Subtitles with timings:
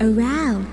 [0.00, 0.64] around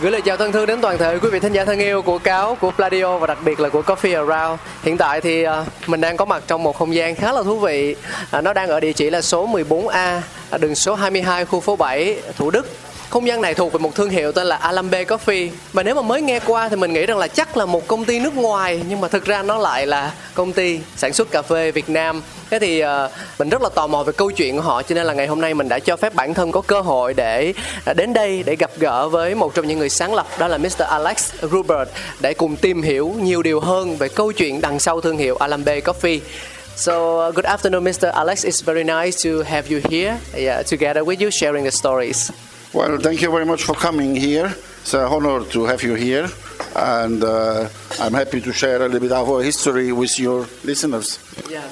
[0.00, 2.18] Gửi lời chào thân thương đến toàn thể quý vị thính giả thân yêu của
[2.18, 4.60] Cáo, của Pladio và đặc biệt là của Coffee Around.
[4.82, 7.58] Hiện tại thì à, mình đang có mặt trong một không gian khá là thú
[7.58, 7.96] vị.
[8.30, 11.76] À, nó đang ở địa chỉ là số 14A, à, đường số 22 khu phố
[11.76, 12.70] 7, Thủ Đức.
[13.14, 16.02] Không gian này thuộc về một thương hiệu tên là Alambe Coffee Và nếu mà
[16.02, 18.82] mới nghe qua thì mình nghĩ rằng là chắc là một công ty nước ngoài
[18.88, 22.22] Nhưng mà thực ra nó lại là công ty sản xuất cà phê Việt Nam
[22.50, 22.88] Thế thì uh,
[23.38, 25.40] mình rất là tò mò về câu chuyện của họ Cho nên là ngày hôm
[25.40, 27.52] nay mình đã cho phép bản thân có cơ hội để
[27.84, 30.58] ờ, đến đây Để gặp gỡ với một trong những người sáng lập Đó là
[30.58, 30.82] Mr.
[30.88, 31.88] Alex Rubert
[32.20, 35.80] Để cùng tìm hiểu nhiều điều hơn về câu chuyện đằng sau thương hiệu Alambe
[35.80, 36.20] Coffee
[36.76, 36.92] So,
[37.28, 38.10] uh, good afternoon, Mr.
[38.12, 38.44] Alex.
[38.44, 42.30] It's very nice to have you here, yeah, together with you, sharing the stories.
[42.74, 44.50] Well, thank you very much for coming here.
[44.82, 46.26] It's an honor to have you here,
[46.74, 47.68] and uh,
[48.00, 51.18] I'm happy to share a little bit of our history with your listeners.
[51.50, 51.70] Yeah.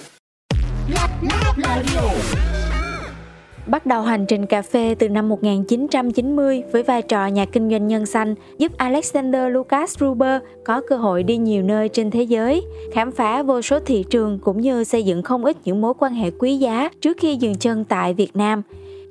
[3.66, 7.88] Bắt đầu hành trình cà phê từ năm 1990 với vai trò nhà kinh doanh
[7.88, 12.62] nhân xanh, giúp Alexander Lucas Ruber có cơ hội đi nhiều nơi trên thế giới,
[12.92, 16.14] khám phá vô số thị trường cũng như xây dựng không ít những mối quan
[16.14, 18.62] hệ quý giá trước khi dừng chân tại Việt Nam.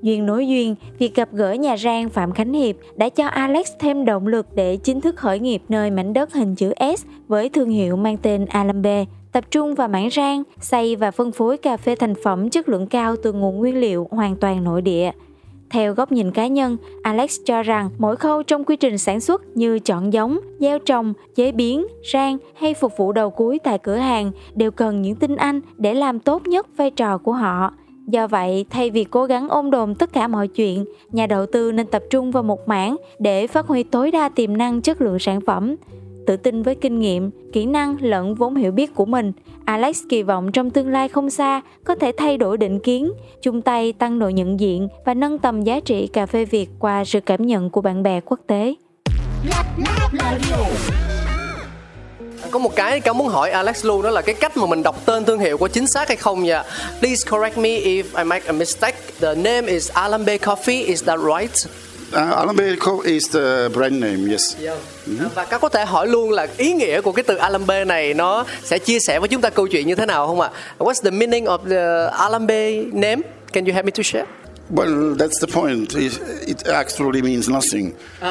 [0.02, 4.06] Duyên nối duyên, việc gặp gỡ nhà rang Phạm Khánh Hiệp đã cho Alex thêm
[4.06, 7.70] động lực để chính thức khởi nghiệp nơi mảnh đất hình chữ S với thương
[7.70, 11.96] hiệu mang tên Alambe tập trung vào mảng rang, xây và phân phối cà phê
[11.96, 15.12] thành phẩm chất lượng cao từ nguồn nguyên liệu hoàn toàn nội địa.
[15.70, 19.58] Theo góc nhìn cá nhân, Alex cho rằng mỗi khâu trong quy trình sản xuất
[19.58, 23.96] như chọn giống, gieo trồng, chế biến, rang hay phục vụ đầu cuối tại cửa
[23.96, 27.74] hàng đều cần những tinh anh để làm tốt nhất vai trò của họ.
[28.12, 31.72] Do vậy, thay vì cố gắng ôm đồm tất cả mọi chuyện, nhà đầu tư
[31.72, 35.20] nên tập trung vào một mảng để phát huy tối đa tiềm năng chất lượng
[35.20, 35.76] sản phẩm.
[36.28, 39.32] Tự tin với kinh nghiệm, kỹ năng lẫn vốn hiểu biết của mình,
[39.66, 43.12] Alex kỳ vọng trong tương lai không xa có thể thay đổi định kiến,
[43.42, 47.06] chung tay tăng độ nhận diện và nâng tầm giá trị cà phê Việt qua
[47.06, 48.76] sự cảm nhận của bạn bè quốc tế.
[52.52, 55.06] Có một cái cáo muốn hỏi Alex luôn đó là cái cách mà mình đọc
[55.06, 56.64] tên thương hiệu có chính xác hay không nha.
[57.00, 58.98] Please correct me if I make a mistake.
[59.22, 61.52] The name is Alambe Coffee, is that right?
[62.14, 64.56] Uh, Alambe Co- is the brand name, yes.
[65.36, 68.46] Và các có thể hỏi luôn là ý nghĩa của cái từ Alambe này nó
[68.64, 70.50] sẽ chia sẻ với chúng ta câu chuyện như thế nào không ạ?
[70.80, 73.22] What's the meaning of the Alambe name?
[73.54, 74.26] Can you help me to share?
[74.72, 75.94] Well, that's the point.
[75.96, 76.18] It,
[76.48, 77.92] it actually means nothing.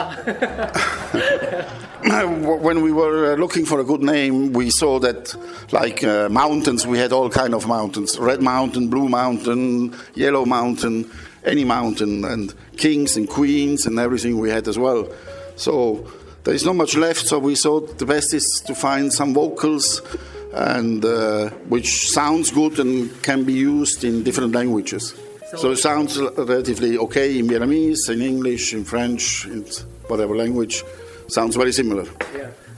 [2.01, 5.35] when we were uh, looking for a good name, we saw that,
[5.71, 11.11] like uh, mountains, we had all kind of mountains: red mountain, blue mountain, yellow mountain,
[11.45, 15.13] any mountain, and kings and queens and everything we had as well.
[15.57, 16.11] So
[16.45, 17.27] there is not much left.
[17.27, 20.01] So we thought the best is to find some vocals,
[20.55, 25.15] and uh, which sounds good and can be used in different languages.
[25.57, 29.65] So, it sounds relatively okay in Vietnamese, in English, in French, in
[30.07, 30.85] whatever language.
[31.29, 32.07] Sounds very similar.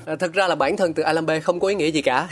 [0.07, 2.29] À, thực ra là bản thân từ Alambe không có ý nghĩa gì cả.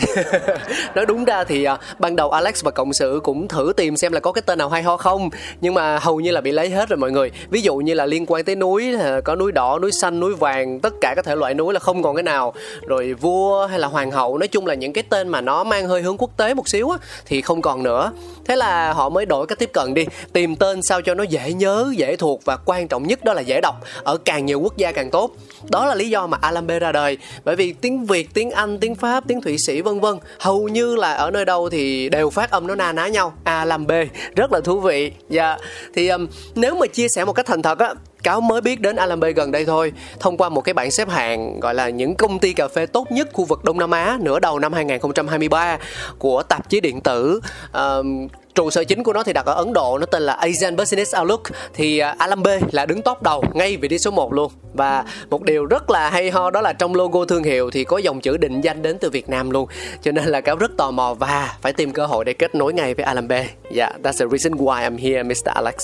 [0.94, 4.12] Nói đúng ra thì à, ban đầu Alex và cộng sự cũng thử tìm xem
[4.12, 6.70] là có cái tên nào hay ho không nhưng mà hầu như là bị lấy
[6.70, 7.30] hết rồi mọi người.
[7.50, 10.34] Ví dụ như là liên quan tới núi à, có núi đỏ núi xanh núi
[10.34, 12.54] vàng tất cả các thể loại núi là không còn cái nào.
[12.86, 15.88] Rồi vua hay là hoàng hậu nói chung là những cái tên mà nó mang
[15.88, 18.12] hơi hướng quốc tế một xíu á, thì không còn nữa.
[18.44, 21.52] Thế là họ mới đổi cách tiếp cận đi tìm tên sao cho nó dễ
[21.52, 23.74] nhớ dễ thuộc và quan trọng nhất đó là dễ đọc.
[24.02, 25.30] Ở càng nhiều quốc gia càng tốt.
[25.70, 28.78] Đó là lý do mà Alambe ra đời bởi vì vì tiếng Việt tiếng Anh
[28.80, 30.18] tiếng Pháp tiếng Thụy Sĩ vân vân.
[30.38, 33.32] Hầu như là ở nơi đâu thì đều phát âm nó na ná nhau.
[33.44, 33.92] A làm b
[34.36, 35.12] rất là thú vị.
[35.28, 35.56] Dạ
[35.94, 38.96] thì um, nếu mà chia sẻ một cách thành thật á cáo mới biết đến
[38.96, 39.92] Alambe gần đây thôi.
[40.20, 43.12] Thông qua một cái bảng xếp hạng gọi là những công ty cà phê tốt
[43.12, 45.78] nhất khu vực Đông Nam Á nửa đầu năm 2023
[46.18, 47.40] của tạp chí điện tử
[47.70, 48.06] uh,
[48.54, 51.14] trụ sở chính của nó thì đặt ở Ấn Độ nó tên là Asian Business
[51.20, 51.42] Outlook.
[51.74, 54.52] Thì uh, là đứng top đầu ngay vị trí số 1 luôn.
[54.74, 57.98] Và một điều rất là hay ho đó là trong logo thương hiệu thì có
[57.98, 59.68] dòng chữ định danh đến từ Việt Nam luôn.
[60.02, 62.72] Cho nên là cáo rất tò mò và phải tìm cơ hội để kết nối
[62.72, 63.46] ngay với Alambe.
[63.72, 65.52] Dạ yeah that's the reason why I'm here Mr.
[65.54, 65.74] Alex.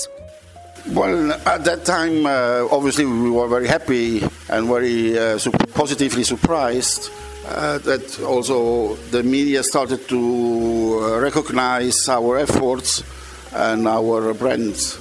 [0.94, 6.22] Well, at that time, uh, obviously, we were very happy and very uh, su- positively
[6.22, 7.10] surprised.
[7.48, 13.02] Uh, that also the media started to uh, recognize our efforts
[13.52, 14.98] and our brands.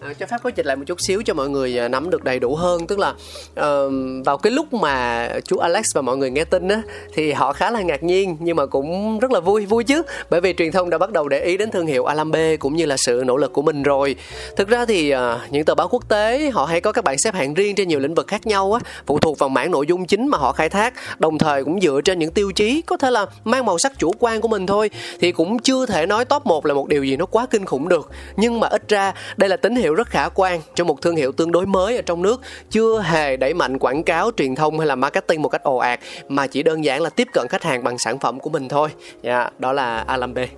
[0.00, 2.24] À, cho phép có dịch lại một chút xíu cho mọi người à, nắm được
[2.24, 2.86] đầy đủ hơn.
[2.86, 3.92] Tức là uh,
[4.24, 6.82] vào cái lúc mà chú Alex và mọi người nghe tin á
[7.14, 10.02] thì họ khá là ngạc nhiên nhưng mà cũng rất là vui vui chứ.
[10.30, 12.86] Bởi vì truyền thông đã bắt đầu để ý đến thương hiệu Alambe cũng như
[12.86, 14.16] là sự nỗ lực của mình rồi.
[14.56, 15.18] Thực ra thì uh,
[15.50, 17.98] những tờ báo quốc tế họ hay có các bảng xếp hạng riêng trên nhiều
[17.98, 20.68] lĩnh vực khác nhau á phụ thuộc vào mảng nội dung chính mà họ khai
[20.68, 20.94] thác.
[21.18, 24.12] Đồng thời cũng dựa trên những tiêu chí có thể là mang màu sắc chủ
[24.18, 24.90] quan của mình thôi
[25.20, 27.88] thì cũng chưa thể nói top 1 là một điều gì nó quá kinh khủng
[27.88, 28.10] được.
[28.36, 31.32] Nhưng mà ít ra đây là tín hiệu rất khả quan cho một thương hiệu
[31.32, 32.40] tương đối mới ở trong nước
[32.70, 36.00] chưa hề đẩy mạnh quảng cáo truyền thông hay là marketing một cách ồ ạt
[36.28, 38.88] mà chỉ đơn giản là tiếp cận khách hàng bằng sản phẩm của mình thôi.
[39.22, 40.48] Yeah, đó là Alambe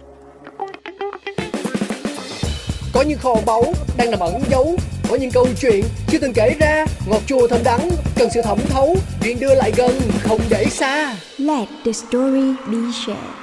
[2.93, 3.65] Có những kho báu
[3.97, 4.77] đang nằm ẩn giấu
[5.11, 8.59] Có những câu chuyện chưa từng kể ra Ngọt chua thơm đắng cần sự thẩm
[8.69, 11.17] thấu Chuyện đưa lại gần không để xa.
[11.38, 13.40] Let the story be shared.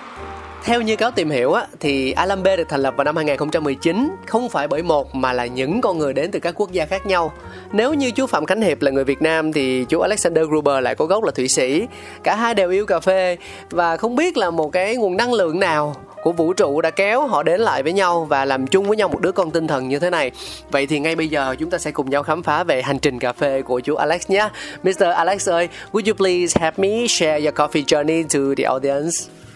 [0.67, 4.49] Theo như cáo tìm hiểu á, thì Alambe được thành lập vào năm 2019 không
[4.49, 7.33] phải bởi một mà là những con người đến từ các quốc gia khác nhau.
[7.71, 10.95] Nếu như chú Phạm Khánh Hiệp là người Việt Nam thì chú Alexander Gruber lại
[10.95, 11.87] có gốc là Thụy Sĩ.
[12.23, 13.37] Cả hai đều yêu cà phê
[13.69, 17.27] và không biết là một cái nguồn năng lượng nào của vũ trụ đã kéo
[17.27, 19.89] họ đến lại với nhau và làm chung với nhau một đứa con tinh thần
[19.89, 20.31] như thế này.
[20.71, 23.19] Vậy thì ngay bây giờ chúng ta sẽ cùng nhau khám phá về hành trình
[23.19, 24.49] cà phê của chú Alex nhé.
[24.83, 25.03] Mr.
[25.15, 29.46] Alex ơi, would you please help me share your coffee journey to the audience?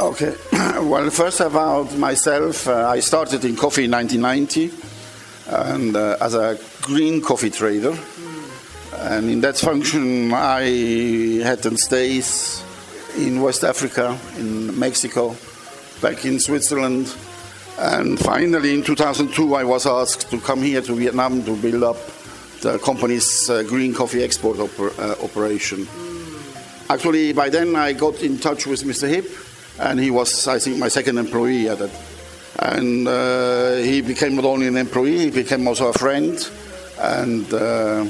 [0.00, 0.34] Okay.
[0.52, 4.70] well, first about myself, uh, I started in coffee in 1990
[5.48, 7.96] and uh, as a green coffee trader.
[8.94, 12.62] And in that function, I had stays
[13.16, 15.36] in West Africa, in Mexico,
[16.00, 17.14] back in Switzerland.
[17.78, 21.96] And finally, in 2002, I was asked to come here to Vietnam to build up
[22.60, 25.86] the company's uh, green coffee export oper- uh, operation.
[26.90, 29.08] Actually, by then I got in touch with Mr.
[29.08, 29.26] Hip,
[29.78, 31.90] and he was, I think, my second employee at that.
[32.60, 36.36] And uh, he became not only an employee, he became also a friend.
[37.00, 38.06] And uh,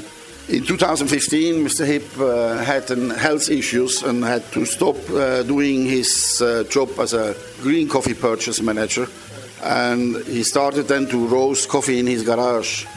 [0.47, 1.85] in 2015, Mr.
[1.85, 6.89] Hip uh, had an health issues and had to stop uh, doing his uh, job
[6.99, 9.07] as a green coffee purchase manager.
[9.61, 12.87] And he started then to roast coffee in his garage.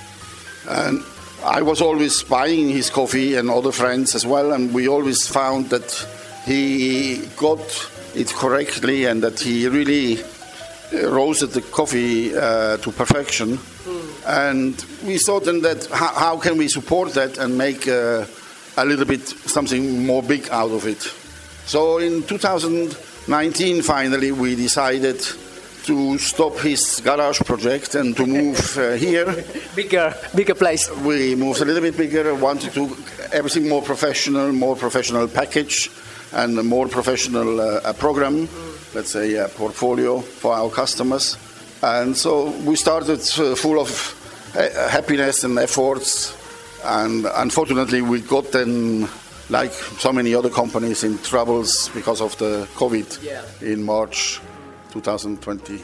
[0.67, 1.03] And
[1.45, 5.71] I was always buying his coffee and other friends as well, and we always found
[5.71, 6.07] that
[6.47, 7.59] he got
[8.15, 13.59] it correctly and that he really uh, roasted the coffee uh, to perfection.
[14.27, 18.25] And we thought then that how, how can we support that and make uh,
[18.77, 21.03] a little bit something more big out of it.
[21.67, 25.21] So in 2019, finally, we decided
[25.85, 29.27] to stop his garage project and to move uh, here.
[29.75, 30.89] Bigger, bigger place.
[30.99, 32.97] We moved a little bit bigger, wanted to
[33.33, 35.91] everything more professional, more professional package,
[36.35, 38.49] and a more professional uh, program.
[38.95, 41.37] Let's say a portfolio for our customers.
[41.83, 43.91] And so we started uh, full of
[44.57, 46.37] uh, happiness and efforts.
[46.85, 49.09] And unfortunately, we got then,
[49.51, 53.43] like so many other companies, in troubles because of the COVID Yeah.
[53.61, 54.41] in March
[54.93, 55.81] 2020.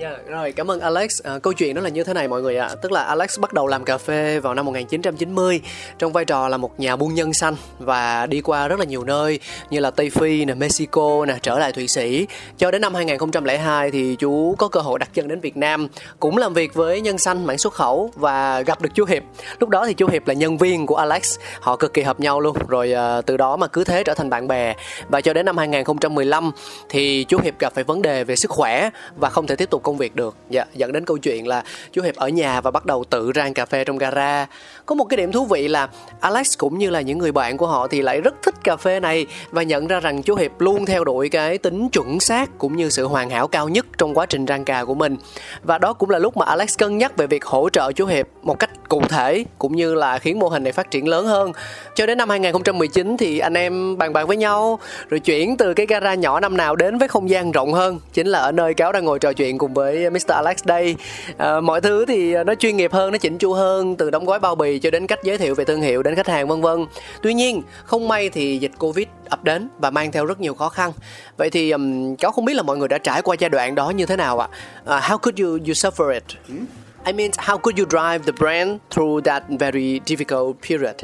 [0.00, 1.10] Yeah, rồi cảm ơn Alex.
[1.22, 2.70] À, câu chuyện đó là như thế này mọi người ạ.
[2.82, 5.60] Tức là Alex bắt đầu làm cà phê vào năm 1990
[5.98, 9.04] trong vai trò là một nhà buôn nhân xanh và đi qua rất là nhiều
[9.04, 9.40] nơi
[9.70, 12.26] như là Tây Phi, nè, Mexico, nè, trở lại Thụy Sĩ.
[12.58, 15.88] Cho đến năm 2002 thì chú có cơ hội đặt chân đến Việt Nam,
[16.20, 19.22] cũng làm việc với nhân xanh mảng xuất khẩu và gặp được chú Hiệp.
[19.58, 22.40] Lúc đó thì chú Hiệp là nhân viên của Alex, họ cực kỳ hợp nhau
[22.40, 22.56] luôn.
[22.68, 24.74] Rồi à, từ đó mà cứ thế trở thành bạn bè.
[25.08, 26.50] Và cho đến năm 2015
[26.88, 29.82] thì chú Hiệp gặp phải vấn đề về sức khỏe và không thể tiếp tục
[29.90, 30.36] công việc được.
[30.50, 33.54] Dạ, dẫn đến câu chuyện là chú hiệp ở nhà và bắt đầu tự rang
[33.54, 34.46] cà phê trong gara.
[34.86, 35.88] Có một cái điểm thú vị là
[36.20, 39.00] alex cũng như là những người bạn của họ thì lại rất thích cà phê
[39.00, 42.76] này và nhận ra rằng chú hiệp luôn theo đuổi cái tính chuẩn xác cũng
[42.76, 45.16] như sự hoàn hảo cao nhất trong quá trình rang cà của mình.
[45.62, 48.26] Và đó cũng là lúc mà alex cân nhắc về việc hỗ trợ chú hiệp
[48.42, 51.52] một cách cụ thể cũng như là khiến mô hình này phát triển lớn hơn.
[51.94, 54.78] Cho đến năm 2019 thì anh em bàn bạc với nhau
[55.08, 58.26] rồi chuyển từ cái gara nhỏ năm nào đến với không gian rộng hơn chính
[58.26, 60.28] là ở nơi cáo đang ngồi trò chuyện cùng với với Mr.
[60.28, 60.96] Alex đây.
[61.36, 64.38] À, mọi thứ thì nó chuyên nghiệp hơn, nó chỉnh chu hơn từ đóng gói
[64.38, 66.86] bao bì cho đến cách giới thiệu về thương hiệu đến khách hàng vân vân.
[67.22, 70.68] Tuy nhiên, không may thì dịch Covid ập đến và mang theo rất nhiều khó
[70.68, 70.92] khăn.
[71.36, 73.90] Vậy thì um, cháu không biết là mọi người đã trải qua giai đoạn đó
[73.90, 74.48] như thế nào ạ?
[74.82, 76.24] Uh, how could you you suffer it?
[76.48, 76.64] Hmm?
[77.06, 80.96] I mean, how could you drive the brand through that very difficult period?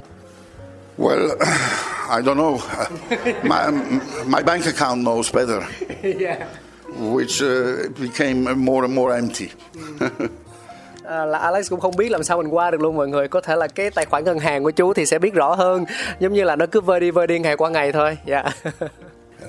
[0.99, 1.31] Well,
[2.17, 2.61] I don't know.
[3.43, 3.71] my,
[4.27, 5.61] my bank account knows better.
[6.03, 6.47] yeah.
[6.99, 9.49] Which uh, became more and more empty.
[11.09, 13.41] À, là Alex cũng không biết làm sao mình qua được luôn mọi người có
[13.41, 15.85] thể là cái tài khoản ngân hàng của chú thì sẽ biết rõ hơn
[16.21, 18.75] giống như là nó cứ vơi đi vơi đi ngày qua ngày thôi dạ yeah.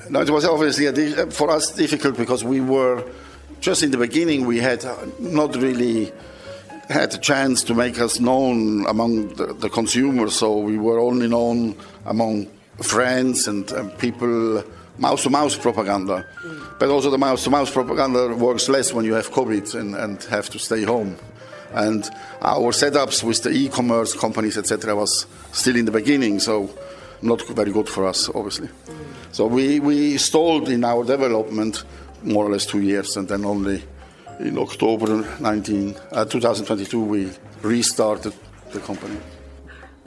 [0.09, 3.01] no, it was obviously a, for us difficult because we were
[3.61, 4.79] just in the beginning we had
[5.19, 6.11] not really
[6.89, 11.27] had a chance to make us known among the, the consumers, so we were only
[11.27, 11.75] known
[12.05, 12.47] among
[12.81, 14.63] friends and, and people
[14.97, 16.25] mouse to mouse propaganda.
[16.79, 20.23] But also, the mouse to mouse propaganda works less when you have COVID and, and
[20.25, 21.15] have to stay home.
[21.73, 22.09] And
[22.41, 26.69] our setups with the e commerce companies, etc., was still in the beginning, so
[27.21, 28.69] not very good for us, obviously.
[29.31, 31.83] So we, we stalled in our development
[32.23, 33.83] more or less two years and then only
[34.39, 38.33] in October 19, uh, 2022 we restarted
[38.71, 39.17] the company.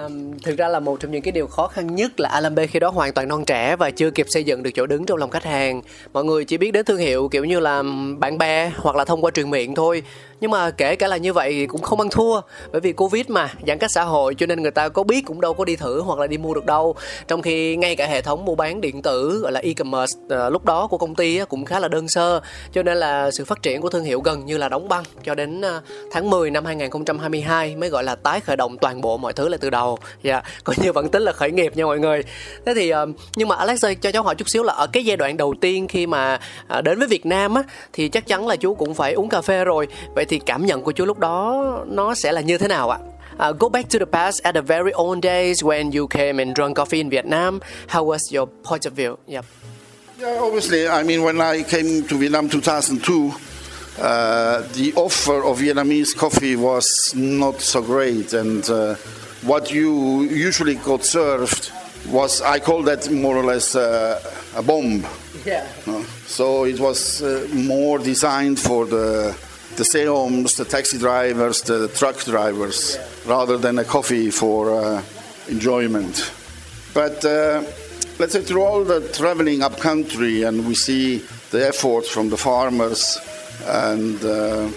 [0.06, 2.78] Um, thực ra là một trong những cái điều khó khăn nhất là Alambe khi
[2.78, 5.30] đó hoàn toàn non trẻ và chưa kịp xây dựng được chỗ đứng trong lòng
[5.30, 5.82] khách hàng.
[6.12, 7.82] Mọi người chỉ biết đến thương hiệu kiểu như là
[8.18, 10.02] bạn bè hoặc là thông qua truyền miệng thôi
[10.40, 12.40] nhưng mà kể cả là như vậy thì cũng không ăn thua.
[12.72, 15.40] Bởi vì covid mà giãn cách xã hội cho nên người ta có biết cũng
[15.40, 16.94] đâu có đi thử hoặc là đi mua được đâu.
[17.28, 20.64] Trong khi ngay cả hệ thống mua bán điện tử gọi là e-commerce ờ, lúc
[20.64, 22.40] đó của công ty cũng khá là đơn sơ.
[22.72, 25.34] Cho nên là sự phát triển của thương hiệu gần như là đóng băng cho
[25.34, 25.82] đến ờ,
[26.12, 29.58] tháng 10 năm 2022 mới gọi là tái khởi động toàn bộ mọi thứ lại
[29.60, 29.98] từ đầu.
[30.22, 32.22] Dạ yeah, coi như vẫn tính là khởi nghiệp nha mọi người.
[32.66, 33.06] Thế thì ờ,
[33.36, 35.54] nhưng mà Alex ơi cho cháu hỏi chút xíu là ở cái giai đoạn đầu
[35.60, 36.38] tiên khi mà
[36.84, 39.64] đến với Việt Nam á thì chắc chắn là chú cũng phải uống cà phê
[39.64, 39.88] rồi.
[40.14, 42.98] Vậy thì cảm nhận của chú lúc đó nó sẽ là như thế nào ạ?
[43.48, 46.56] Uh, go back to the past at the very old days when you came and
[46.56, 47.60] drank coffee in Vietnam.
[47.88, 49.16] How was your point of view?
[49.26, 49.44] Yep.
[50.20, 50.86] Yeah, obviously.
[50.88, 53.32] I mean, when I came to Vietnam 2002,
[53.98, 58.94] uh, the offer of Vietnamese coffee was not so great, and uh,
[59.46, 61.72] what you usually got served
[62.10, 64.20] was, I call that more or less uh,
[64.54, 65.04] a bomb.
[65.46, 65.66] Yeah.
[65.86, 69.34] Uh, so it was uh, more designed for the
[69.76, 75.02] the Seoms, the taxi drivers, the truck drivers, rather than a coffee for uh,
[75.48, 76.32] enjoyment.
[76.92, 77.62] But uh,
[78.18, 81.18] let's say through all the traveling up country, and we see
[81.50, 83.18] the efforts from the farmers,
[83.64, 84.68] and uh,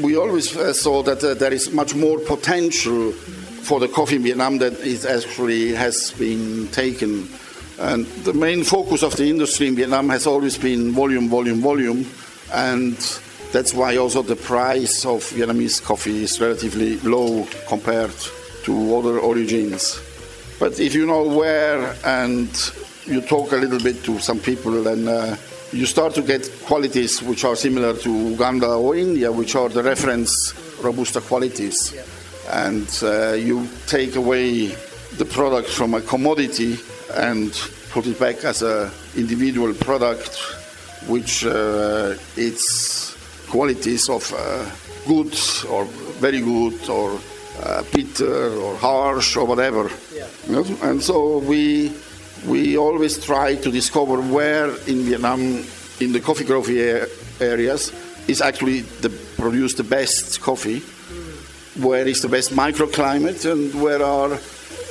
[0.00, 4.22] we always uh, saw that uh, there is much more potential for the coffee in
[4.22, 7.28] Vietnam that it actually has been taken.
[7.78, 12.06] And the main focus of the industry in Vietnam has always been volume, volume, volume,
[12.52, 12.96] and
[13.52, 18.14] that's why also the price of Vietnamese coffee is relatively low compared
[18.64, 20.00] to other origins.
[20.58, 22.50] But if you know where and
[23.06, 25.36] you talk a little bit to some people, then uh,
[25.72, 29.82] you start to get qualities which are similar to Uganda or India, which are the
[29.82, 30.52] reference
[30.82, 31.94] Robusta qualities.
[31.94, 32.02] Yeah.
[32.66, 34.66] And uh, you take away
[35.16, 36.78] the product from a commodity
[37.14, 37.52] and
[37.90, 40.36] put it back as an individual product,
[41.06, 43.17] which uh, it's
[43.50, 44.64] qualities of uh,
[45.06, 45.34] good
[45.70, 45.84] or
[46.20, 47.18] very good or
[47.62, 49.90] uh, bitter or harsh or whatever.
[50.14, 50.26] Yeah.
[50.46, 50.64] You know?
[50.82, 51.92] And so we
[52.46, 55.64] we always try to discover where in Vietnam,
[56.00, 57.06] in the coffee growing
[57.40, 57.92] areas,
[58.28, 61.84] is actually the produce the best coffee, mm.
[61.84, 64.38] where is the best microclimate, and where are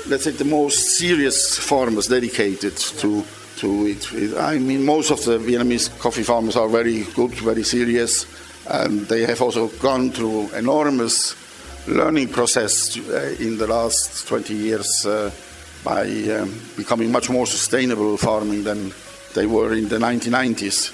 [0.07, 3.23] let's say the most serious farmers dedicated to
[3.57, 4.37] to it.
[4.37, 8.25] I mean, most of the Vietnamese coffee farmers are very good, very serious
[8.69, 11.35] and they have also gone through enormous
[11.87, 15.31] learning process uh, in the last 20 years uh,
[15.83, 18.91] by um, becoming much more sustainable farming than
[19.33, 20.91] they were in the 1990s.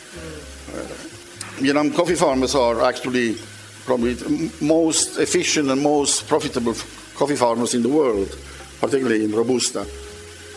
[0.69, 3.35] Uh, Vietnam coffee farmers are actually
[3.85, 6.73] probably the most efficient and most profitable
[7.15, 8.37] coffee farmers in the world,
[8.79, 9.81] particularly in Robusta.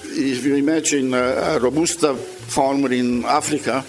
[0.05, 3.85] If you imagine a Robusta farmer in Africa,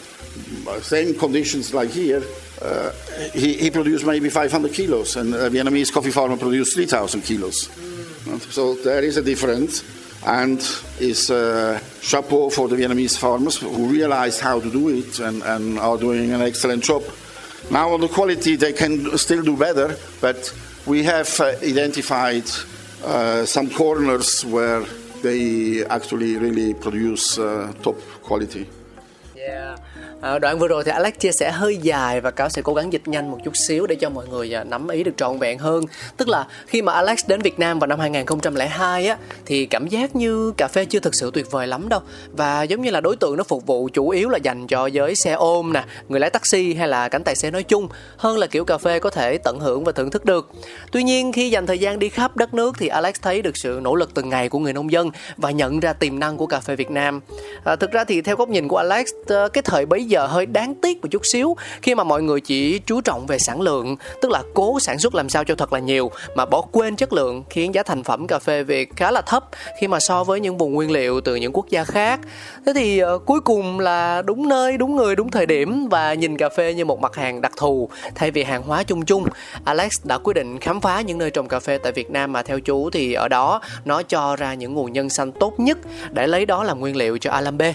[0.81, 2.23] same conditions like here,
[2.61, 2.91] uh,
[3.33, 7.67] he, he, produced maybe 500 kilos, and a Vietnamese coffee farmer produced 3,000 kilos.
[7.67, 8.39] Mm.
[8.51, 9.83] So there is a difference,
[10.25, 10.59] and
[10.99, 15.79] it's uh, chapeau for the Vietnamese farmers who realized how to do it and, and
[15.79, 17.03] are doing an excellent job.
[17.69, 20.53] Now, on the quality, they can still do better, but
[20.85, 22.45] we have uh, identified
[23.03, 24.83] uh, some corners where
[25.21, 28.67] they actually really produce uh, top quality.
[29.47, 29.79] Yeah.
[30.21, 32.93] À, đoạn vừa rồi thì Alex chia sẻ hơi dài và cáo sẽ cố gắng
[32.93, 35.59] dịch nhanh một chút xíu để cho mọi người à, nắm ý được trọn vẹn
[35.59, 35.83] hơn.
[36.17, 40.15] Tức là khi mà Alex đến Việt Nam vào năm 2002 á thì cảm giác
[40.15, 41.99] như cà phê chưa thực sự tuyệt vời lắm đâu
[42.31, 45.15] và giống như là đối tượng nó phục vụ chủ yếu là dành cho giới
[45.15, 47.87] xe ôm nè, người lái taxi hay là cánh tài xế nói chung
[48.17, 50.49] hơn là kiểu cà phê có thể tận hưởng và thưởng thức được.
[50.91, 53.79] Tuy nhiên khi dành thời gian đi khắp đất nước thì Alex thấy được sự
[53.83, 56.59] nỗ lực từng ngày của người nông dân và nhận ra tiềm năng của cà
[56.59, 57.21] phê Việt Nam.
[57.63, 59.07] À, thực ra thì theo góc nhìn của Alex,
[59.53, 62.79] cái thời bấy giờ hơi đáng tiếc một chút xíu khi mà mọi người chỉ
[62.79, 65.79] chú trọng về sản lượng, tức là cố sản xuất làm sao cho thật là
[65.79, 69.21] nhiều mà bỏ quên chất lượng khiến giá thành phẩm cà phê Việt khá là
[69.21, 69.43] thấp
[69.79, 72.19] khi mà so với những vùng nguyên liệu từ những quốc gia khác.
[72.65, 76.37] Thế thì uh, cuối cùng là đúng nơi, đúng người, đúng thời điểm và nhìn
[76.37, 79.25] cà phê như một mặt hàng đặc thù thay vì hàng hóa chung chung.
[79.63, 82.43] Alex đã quyết định khám phá những nơi trồng cà phê tại Việt Nam mà
[82.43, 85.77] theo chú thì ở đó nó cho ra những nguồn nhân xanh tốt nhất
[86.11, 87.73] để lấy đó làm nguyên liệu cho Alambe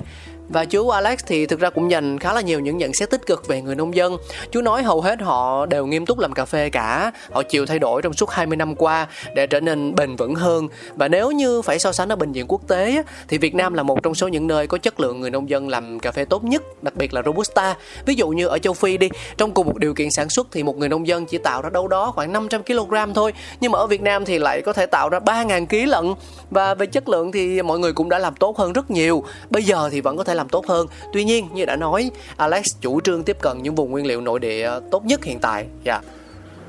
[0.49, 3.27] và chú Alex thì thực ra cũng dành khá là nhiều những nhận xét tích
[3.27, 4.17] cực về người nông dân.
[4.51, 7.79] Chú nói hầu hết họ đều nghiêm túc làm cà phê cả, họ chịu thay
[7.79, 10.69] đổi trong suốt 20 năm qua để trở nên bền vững hơn.
[10.95, 13.83] Và nếu như phải so sánh ở bệnh viện quốc tế thì Việt Nam là
[13.83, 16.45] một trong số những nơi có chất lượng người nông dân làm cà phê tốt
[16.45, 17.75] nhất, đặc biệt là Robusta.
[18.07, 20.63] Ví dụ như ở châu Phi đi, trong cùng một điều kiện sản xuất thì
[20.63, 23.79] một người nông dân chỉ tạo ra đâu đó khoảng 500 kg thôi, nhưng mà
[23.79, 26.15] ở Việt Nam thì lại có thể tạo ra 3.000 kg lận.
[26.51, 29.25] Và về chất lượng thì mọi người cũng đã làm tốt hơn rất nhiều.
[29.51, 30.87] Bây giờ thì vẫn có thể làm tốt hơn.
[31.13, 34.41] Tuy nhiên như đã nói, Alex chủ trương tiếp cận những vùng nguyên liệu nội
[34.41, 35.67] địa tốt nhất hiện tại.
[35.85, 36.05] Yeah.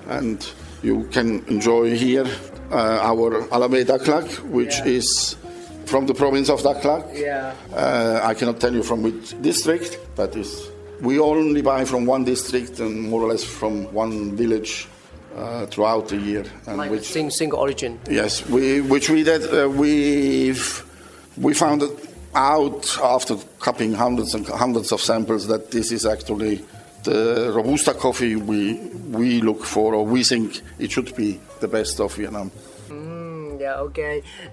[0.10, 0.38] And
[0.84, 2.26] you can enjoy here
[2.72, 4.88] uh, our Alameda Daklak, which Yeah.
[4.98, 5.36] is
[5.86, 7.02] from the province of Daklak.
[7.14, 7.54] Yeah.
[7.74, 10.68] Uh, I cannot tell you from which district, but it's,
[11.02, 14.88] we only buy from one district and more or less from one village
[15.38, 16.44] uh, throughout the year.
[16.68, 17.98] And Like which, sing, single origin.
[18.10, 20.84] yes, we, which we did, uh, we've,
[21.42, 21.92] we found it
[22.36, 26.64] out after cupping hundreds and hundreds of samples that this is actually
[27.04, 28.76] the Robusta coffee we,
[29.12, 32.52] we look for or we think it should be the best of Vietnam.
[33.64, 34.06] Dạ ok.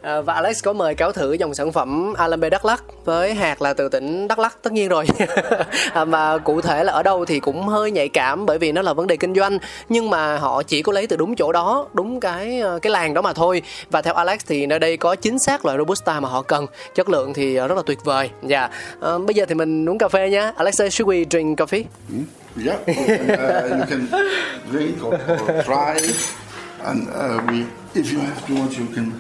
[0.03, 3.63] À, và Alex có mời cáo thử dòng sản phẩm Alambe Đắk Lắk với hạt
[3.63, 5.07] là từ tỉnh Đắk Lắk tất nhiên rồi.
[5.93, 8.83] à, mà cụ thể là ở đâu thì cũng hơi nhạy cảm bởi vì nó
[8.83, 11.87] là vấn đề kinh doanh nhưng mà họ chỉ có lấy từ đúng chỗ đó,
[11.93, 13.63] đúng cái ờ, cái làng đó mà thôi.
[13.91, 16.67] Và theo Alex thì nơi đây có chính xác loại robusta mà họ cần.
[16.95, 18.31] Chất lượng thì ờ, rất là tuyệt vời.
[18.43, 18.69] Dạ.
[19.01, 20.53] À, bây giờ thì mình uống cà phê nhá.
[20.57, 21.85] Alex should we drink coffee?
[22.09, 22.25] Hmm?
[22.67, 24.09] Yeah, and, uh, you can
[24.71, 25.99] drink or, or try,
[26.83, 29.13] and uh, we, if you have too much, you can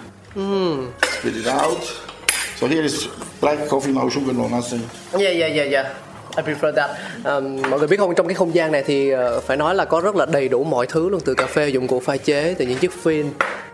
[1.02, 1.82] spit it out.
[2.56, 3.08] So here is
[3.40, 4.82] black coffee, no sugar, no nothing.
[5.12, 5.94] Yeah, yeah, yeah, yeah.
[6.36, 6.90] I prefer that.
[7.24, 9.84] Um, mọi người biết không trong cái không gian này thì ờ, phải nói là
[9.84, 12.54] có rất là đầy đủ mọi thứ luôn từ cà phê dụng cụ pha chế
[12.58, 13.26] từ những chiếc phin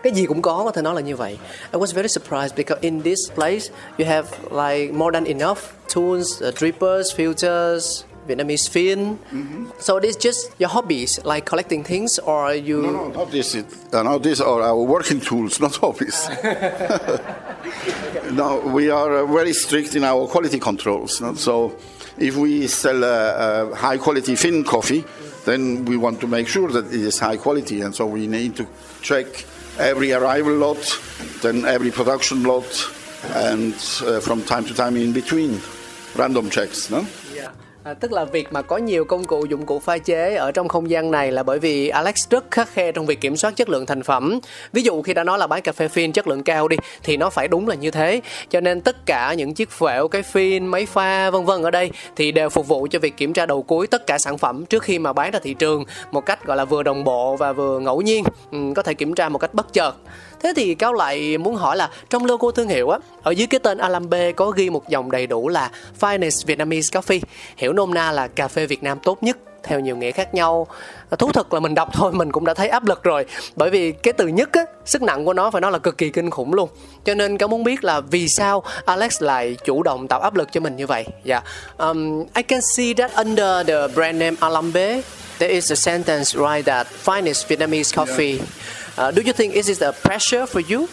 [0.03, 1.37] cái gì cũng có có thể nói là như vậy.
[1.73, 3.65] I was very surprised because in this place
[3.99, 5.57] you have like more than enough
[5.95, 9.19] tools, uh, drippers, filters, Vietnamese fin.
[9.79, 13.55] So this just your hobbies like collecting things or you No, no, not this.
[13.55, 16.27] It, uh, no, these are our working tools, not hobbies.
[18.31, 21.21] no, we are uh, very strict in our quality controls.
[21.21, 21.33] no?
[21.35, 21.75] So,
[22.17, 25.05] if we sell a, a high quality fin coffee,
[25.45, 28.55] then we want to make sure that it is high quality, and so we need
[28.57, 28.67] to
[29.01, 29.45] check
[29.79, 30.99] every arrival lot,
[31.41, 32.65] then every production lot,
[33.35, 35.61] and uh, from time to time in between,
[36.15, 36.89] random checks.
[36.89, 37.05] No?
[37.87, 40.67] À, tức là việc mà có nhiều công cụ dụng cụ pha chế ở trong
[40.67, 43.69] không gian này là bởi vì Alex rất khắc khe trong việc kiểm soát chất
[43.69, 44.39] lượng thành phẩm.
[44.73, 47.17] Ví dụ khi đã nói là bán cà phê phin chất lượng cao đi thì
[47.17, 48.21] nó phải đúng là như thế.
[48.49, 51.91] Cho nên tất cả những chiếc phễu, cái phin, máy pha vân vân ở đây
[52.15, 54.83] thì đều phục vụ cho việc kiểm tra đầu cuối tất cả sản phẩm trước
[54.83, 57.79] khi mà bán ra thị trường một cách gọi là vừa đồng bộ và vừa
[57.79, 59.93] ngẫu nhiên, ừ, có thể kiểm tra một cách bất chợt.
[60.43, 63.59] Thế thì Cao lại muốn hỏi là trong logo thương hiệu á, ở dưới cái
[63.59, 67.21] tên Alambe có ghi một dòng đầy đủ là Finest Vietnamese Coffee,
[67.57, 70.67] hiểu nôm na là cà phê Việt Nam tốt nhất theo nhiều nghĩa khác nhau.
[71.19, 73.25] Thú thực là mình đọc thôi mình cũng đã thấy áp lực rồi.
[73.55, 76.09] Bởi vì cái từ nhất á sức nặng của nó phải nói là cực kỳ
[76.09, 76.69] kinh khủng luôn.
[77.05, 80.51] Cho nên cáo muốn biết là vì sao Alex lại chủ động tạo áp lực
[80.51, 81.05] cho mình như vậy?
[81.23, 81.41] Dạ
[81.77, 85.01] um, I can see that under the brand name Alambe
[85.39, 88.45] there is a sentence right that finest Vietnamese coffee dạ.
[88.97, 90.87] Uh, do you think is it a pressure for you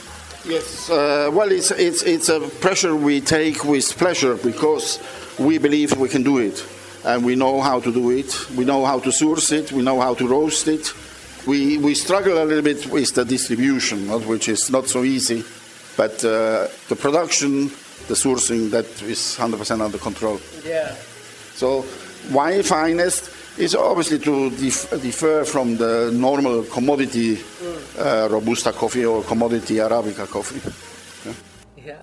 [0.47, 5.01] Yes, uh, well, it's, it's, it's a pressure we take with pleasure because
[5.38, 6.62] we believe we can do it.
[7.03, 10.01] And we know how to do it, we know how to source it, we know
[10.01, 10.93] how to roast it.
[11.47, 15.45] We, we struggle a little bit with the distribution, which is not so easy.
[15.97, 17.69] But uh, the production,
[18.09, 20.40] the sourcing, that is 100% under control.
[20.64, 20.95] yeah
[21.55, 21.83] So,
[22.31, 27.38] why finest is obviously to dif- differ from the normal commodity
[27.99, 30.61] uh, Robusta coffee or commodity Arabica coffee.
[31.25, 31.87] Yeah.
[31.87, 31.99] Yeah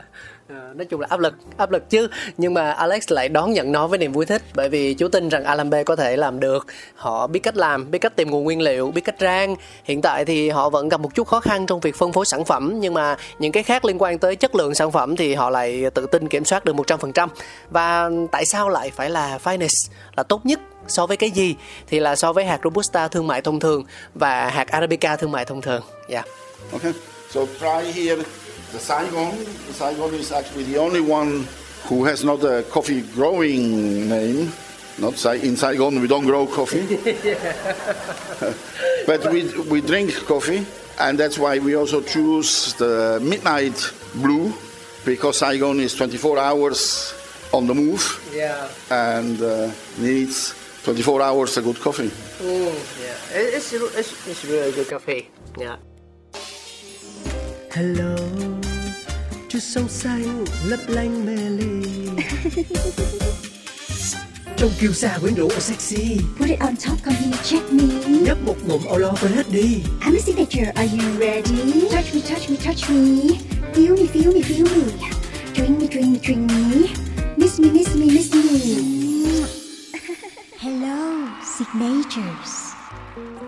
[0.74, 2.08] nói chung là áp lực áp lực chứ.
[2.38, 4.42] Nhưng mà Alex lại đón nhận nó với niềm vui thích.
[4.56, 6.68] Bởi vì chú tin rằng Alambe có thể làm được.
[6.96, 9.56] Họ biết cách làm biết cách tìm nguồn nguyên liệu biết cách rang.
[9.84, 12.46] Hiện tại thì họ vẫn gặp một chút khó khăn trong việc phân phối sản
[12.46, 12.74] phẩm.
[12.80, 15.84] Nhưng mà những cái khác liên quan tới chất lượng sản phẩm thì họ lại
[15.94, 17.28] tự tin kiểm soát được 100%
[17.70, 21.56] và tại sao lại phải là finest là tốt nhất so với cái gì
[21.88, 23.84] thì là so với hạt robusta thương mại thông thường
[24.16, 25.82] và hạt arabica thương mại thông thường.
[26.08, 26.26] Yeah.
[26.74, 26.94] Okay,
[27.34, 28.24] so try here
[28.74, 29.32] the Saigon.
[29.68, 31.44] The Saigon is actually the only one
[31.90, 34.48] who has not a coffee growing name.
[34.98, 35.14] Not
[35.44, 36.84] in Saigon, we don't grow coffee,
[39.08, 40.66] but we we drink coffee,
[41.00, 44.52] and that's why we also choose the midnight blue
[45.06, 47.14] because Saigon is 24 hours
[47.54, 48.04] on the move
[48.36, 48.68] Yeah.
[48.90, 52.10] and uh, needs 24 hours of good coffee.
[52.40, 53.40] Mm, yeah.
[53.40, 55.30] It's, it's, it's really good coffee.
[55.58, 55.76] Yeah.
[57.72, 58.16] Hello,
[59.50, 61.84] chút sông xanh lấp lánh mê ly.
[64.58, 67.84] Trong kiêu sa quyến rũ sexy, Put it on top, come here, check me.
[68.08, 69.84] nhấp một ngụm âu lo quên hết đi.
[70.02, 71.88] I'm a signature, are you ready?
[71.92, 73.40] Touch me, touch me, touch me.
[73.74, 74.92] Feel me, feel me, feel me.
[75.54, 76.88] Drink me, drink me, drink me.
[77.38, 79.61] Miss me, miss me, miss me.
[80.62, 82.71] Hello, signatures.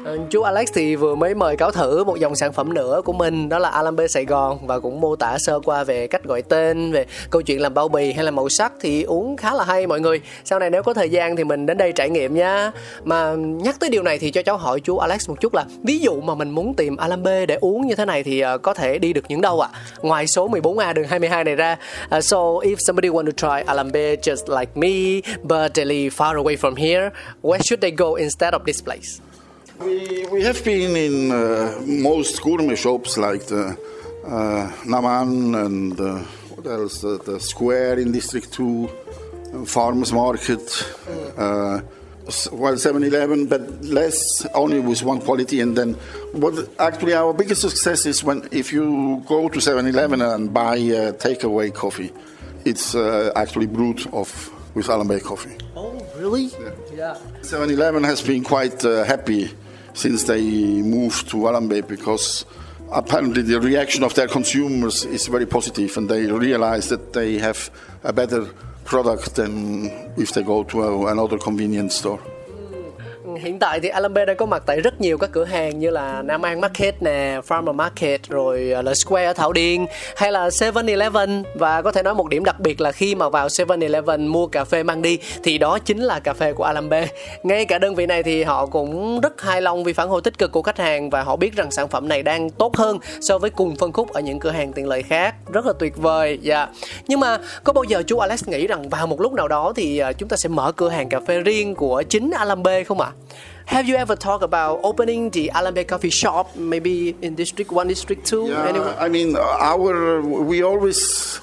[0.05, 3.13] Ờ, chú Alex thì vừa mới mời cáo thử một dòng sản phẩm nữa của
[3.13, 6.41] mình đó là Alambe Sài Gòn và cũng mô tả sơ qua về cách gọi
[6.41, 9.63] tên, về câu chuyện làm bao bì hay là màu sắc thì uống khá là
[9.63, 10.21] hay mọi người.
[10.45, 12.71] Sau này nếu có thời gian thì mình đến đây trải nghiệm nha.
[13.03, 15.99] Mà nhắc tới điều này thì cho cháu hỏi chú Alex một chút là ví
[15.99, 18.97] dụ mà mình muốn tìm Alambe để uống như thế này thì ờ, có thể
[18.97, 19.69] đi được những đâu ạ?
[20.01, 21.77] Ngoài số 14A đường 22 này ra.
[22.09, 26.43] Ờ, so if somebody want to try Alambe just like me but they live far
[26.43, 27.09] away from here,
[27.41, 29.32] where should they go instead of this place?
[29.85, 33.77] We, we have been in uh, most gourmet shops like the
[34.23, 36.19] uh, Naman and uh,
[36.55, 37.01] what else?
[37.01, 38.89] The, the Square in District 2,
[39.53, 40.61] uh, Farmers Market,
[41.37, 41.81] uh,
[42.53, 45.59] well, 7 Eleven, but less, only with one quality.
[45.59, 45.95] And then,
[46.31, 50.77] what actually our biggest success is when if you go to 7 Eleven and buy
[50.77, 52.13] a takeaway coffee,
[52.63, 55.57] it's uh, actually brewed of with Alan Bay coffee.
[55.75, 56.49] Oh, really?
[56.95, 57.17] Yeah.
[57.41, 59.51] 7 Eleven has been quite uh, happy
[59.93, 62.45] since they moved to Alambay because
[62.91, 67.69] apparently the reaction of their consumers is very positive and they realize that they have
[68.03, 68.45] a better
[68.85, 69.85] product than
[70.17, 72.19] if they go to a, another convenience store.
[73.35, 76.21] Hiện tại thì Alambe đang có mặt tại rất nhiều các cửa hàng như là
[76.21, 80.49] Nam An Market nè, Farmer Market, rồi ờ, là Square ở Thảo Điền hay là
[80.49, 84.47] 7-Eleven và có thể nói một điểm đặc biệt là khi mà vào 7-Eleven mua
[84.47, 87.07] cà phê mang đi thì đó chính là cà phê của Alambe.
[87.43, 90.37] Ngay cả đơn vị này thì họ cũng rất hài lòng vì phản hồi tích
[90.37, 93.37] cực của khách hàng và họ biết rằng sản phẩm này đang tốt hơn so
[93.37, 95.35] với cùng phân khúc ở những cửa hàng tiện lợi khác.
[95.53, 96.39] Rất là tuyệt vời.
[96.41, 96.67] Dạ.
[97.07, 99.97] Nhưng mà có bao giờ chú Alex nghĩ rằng vào một lúc nào đó thì
[99.97, 103.11] ờ, chúng ta sẽ mở cửa hàng cà phê riêng của chính Alambe không ạ?
[103.65, 108.25] Have you ever talked about opening the Alambe coffee shop, maybe in District 1, District
[108.25, 108.49] 2?
[108.49, 108.95] Yeah, anywhere?
[108.99, 111.39] I mean, our we always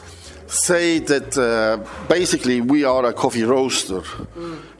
[0.46, 1.78] say that uh,
[2.08, 4.02] basically we are a coffee roaster.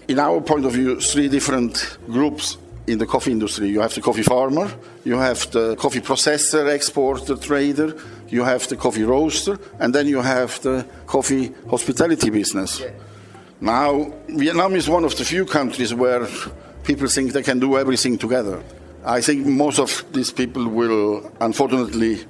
[0.09, 3.69] In our point of view, three different groups in the coffee industry.
[3.69, 4.69] You have the coffee farmer,
[5.05, 7.95] you have the coffee processor, exporter, trader,
[8.29, 12.83] you have the coffee roaster, and then you have the coffee hospitality business.
[13.61, 16.27] Now, Vietnam is one of the few countries where
[16.91, 18.61] people think they can do everything together.
[19.05, 22.25] I think most of these people will unfortunately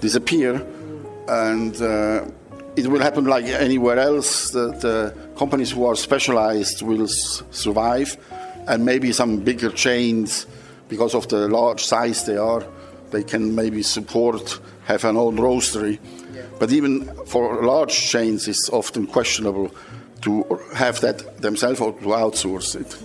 [0.00, 0.66] disappear,
[1.28, 2.24] and uh,
[2.76, 4.50] it will happen like anywhere else.
[4.52, 8.16] That the companies who are specialized will s- survive,
[8.66, 10.46] and maybe some bigger chains,
[10.88, 12.64] because of the large size they are,
[13.10, 15.98] they can maybe support have an own roastery.
[16.58, 19.70] But even for large chains, it's often questionable
[20.22, 20.42] to
[20.74, 22.96] have that themselves or to outsource it.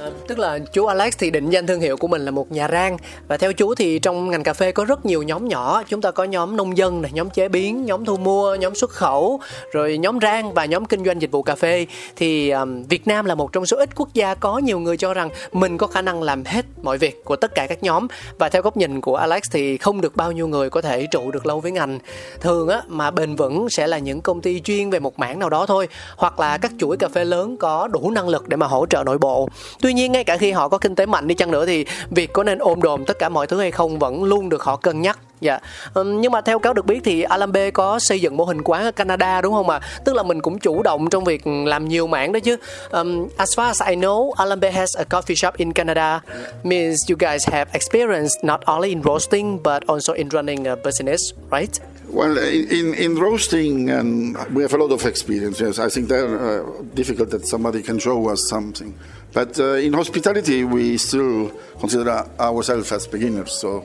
[0.00, 2.68] À, tức là chú Alex thì định danh thương hiệu của mình là một nhà
[2.68, 2.96] rang.
[3.28, 5.82] Và theo chú thì trong ngành cà phê có rất nhiều nhóm nhỏ.
[5.88, 8.90] Chúng ta có nhóm nông dân này nhóm chế biến nhóm thu mua nhóm xuất
[8.90, 9.40] khẩu
[9.72, 11.86] rồi nhóm rang và nhóm kinh doanh dịch vụ cà phê.
[12.16, 15.14] Thì um, Việt Nam là một trong số ít quốc gia có nhiều người cho
[15.14, 18.06] rằng mình có khả năng làm hết mọi việc của tất cả các nhóm.
[18.38, 21.30] Và theo góc nhìn của Alex thì không được bao nhiêu người có thể trụ
[21.30, 21.98] được lâu với ngành.
[22.40, 25.50] Thường á mà bền vững sẽ là những công ty chuyên về một mảng nào
[25.50, 28.66] đó thôi hoặc là các chuỗi cà phê lớn có đủ năng lực để mà
[28.66, 29.48] hỗ trợ nội bộ.
[29.80, 31.84] Tuy Tuy nhiên ngay cả khi họ có kinh tế mạnh đi chăng nữa thì
[32.10, 34.76] việc có nên ôm đồm tất cả mọi thứ hay không vẫn luôn được họ
[34.76, 35.58] cân nhắc Dạ.
[35.94, 38.62] Ừm, nhưng mà theo cáo được biết thì Alan B có xây dựng mô hình
[38.64, 39.80] quán ở Canada đúng không ạ?
[40.04, 42.56] Tức là mình cũng chủ động trong việc làm nhiều mảng đó chứ.
[42.90, 46.20] Um, as far as I know, Alan B has a coffee shop in Canada.
[46.64, 51.20] Means you guys have experience not only in roasting but also in running a business,
[51.52, 51.80] right?
[52.12, 55.60] Well, in, in, in roasting, and we have a lot of experience.
[55.60, 58.92] Yes, I think they're uh, difficult that somebody can show us something.
[59.32, 63.84] But uh, in hospitality, we still consider ourselves as beginners, so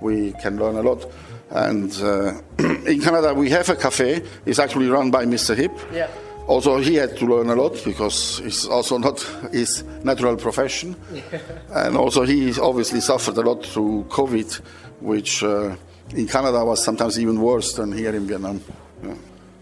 [0.00, 1.06] we can learn a lot.
[1.50, 4.22] And uh, in Canada, we have a cafe.
[4.44, 5.54] It's actually run by Mr.
[5.54, 5.72] Hip.
[5.92, 6.08] Yeah.
[6.46, 9.20] Also, he had to learn a lot because it's also not
[9.52, 10.94] his natural profession.
[11.74, 14.54] and also, he obviously suffered a lot through COVID,
[15.00, 15.74] which uh,
[16.14, 18.60] in Canada was sometimes even worse than here in Vietnam.
[19.02, 19.14] Yeah.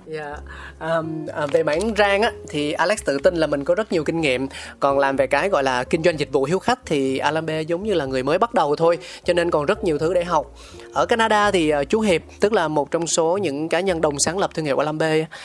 [0.07, 0.37] Dạ,
[0.81, 4.05] um, à, về mảng rang á thì Alex tự tin là mình có rất nhiều
[4.05, 4.49] kinh nghiệm.
[4.81, 7.83] Còn làm về cái gọi là kinh doanh dịch vụ hiếu khách thì Alambe giống
[7.83, 10.55] như là người mới bắt đầu thôi, cho nên còn rất nhiều thứ để học.
[10.95, 14.19] Ở Canada thì ờ, chú Hiệp tức là một trong số những cá nhân đồng
[14.19, 15.03] sáng lập thương hiệu Alan B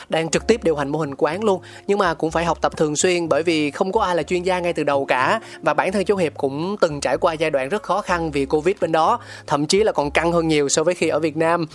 [0.08, 1.62] đang trực tiếp điều hành mô hình quán luôn.
[1.86, 4.42] Nhưng mà cũng phải học tập thường xuyên bởi vì không có ai là chuyên
[4.42, 7.50] gia ngay từ đầu cả và bản thân chú Hiệp cũng từng trải qua giai
[7.50, 10.68] đoạn rất khó khăn vì Covid bên đó, thậm chí là còn căng hơn nhiều
[10.68, 11.66] so với khi ở Việt Nam.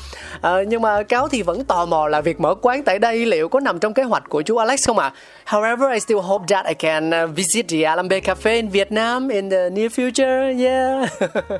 [0.42, 3.50] À, nhưng mà cáo thì vẫn tò mò là việc mở quán tại đây liệu
[3.50, 5.14] có nằm trong kế hoạch của chú Alex không ạ?
[5.44, 5.60] À?
[5.60, 9.50] However, I still hope that I can ờ, visit the Alambe Cafe in Vietnam in
[9.50, 10.66] the near future.
[10.66, 11.10] Yeah.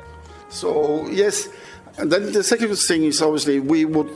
[0.48, 1.48] So yes,
[1.98, 4.10] and then the second thing is obviously we would.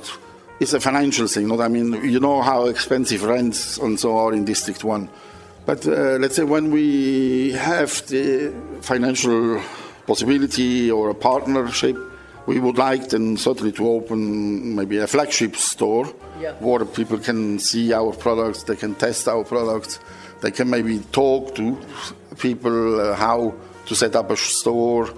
[0.61, 4.33] It's a financial thing, not I mean you know how expensive rents and so are
[4.35, 5.09] in District One,
[5.65, 9.63] but uh, let's say when we have the financial
[10.07, 11.97] possibility or a partnership,
[12.47, 16.53] we would like then certainly to open maybe a flagship store Yeah.
[16.61, 19.99] where people can see our products, they can test our products,
[20.43, 21.79] they can maybe talk to
[22.39, 23.55] people uh, how
[23.87, 25.09] to set up a store,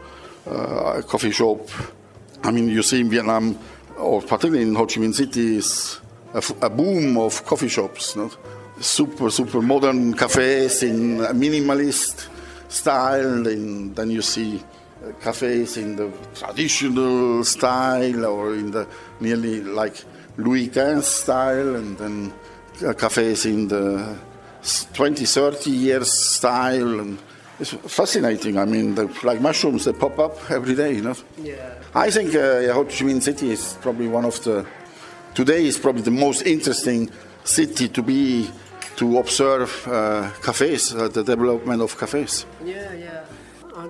[0.47, 1.61] uh, a coffee shop.
[2.45, 3.59] I mean, you see in Vietnam,
[3.97, 6.01] or particularly in Ho Chi Minh City, is
[6.35, 8.17] a, boom of coffee shops.
[8.17, 8.37] Not
[8.81, 12.29] super super modern cafes in minimalist
[12.69, 14.63] style, and then you see
[15.05, 18.89] uh, cafes in the traditional style or in the
[19.21, 20.05] nearly like
[20.37, 22.33] Louis XV style, and then
[22.85, 24.17] uh, cafes in the
[24.95, 27.01] 20, 30 years style.
[27.01, 27.19] And
[27.61, 28.59] it's fascinating.
[28.59, 31.17] I mean, the, like mushrooms, they pop up every day, you know.
[31.41, 31.75] Yeah.
[31.95, 34.67] I think uh, Ho Chi Minh City is probably one of the,
[35.35, 37.11] today is probably the most interesting
[37.45, 38.51] city to be,
[38.97, 42.47] to observe uh, cafes, uh, the development of cafes.
[42.65, 43.25] Yeah, yeah.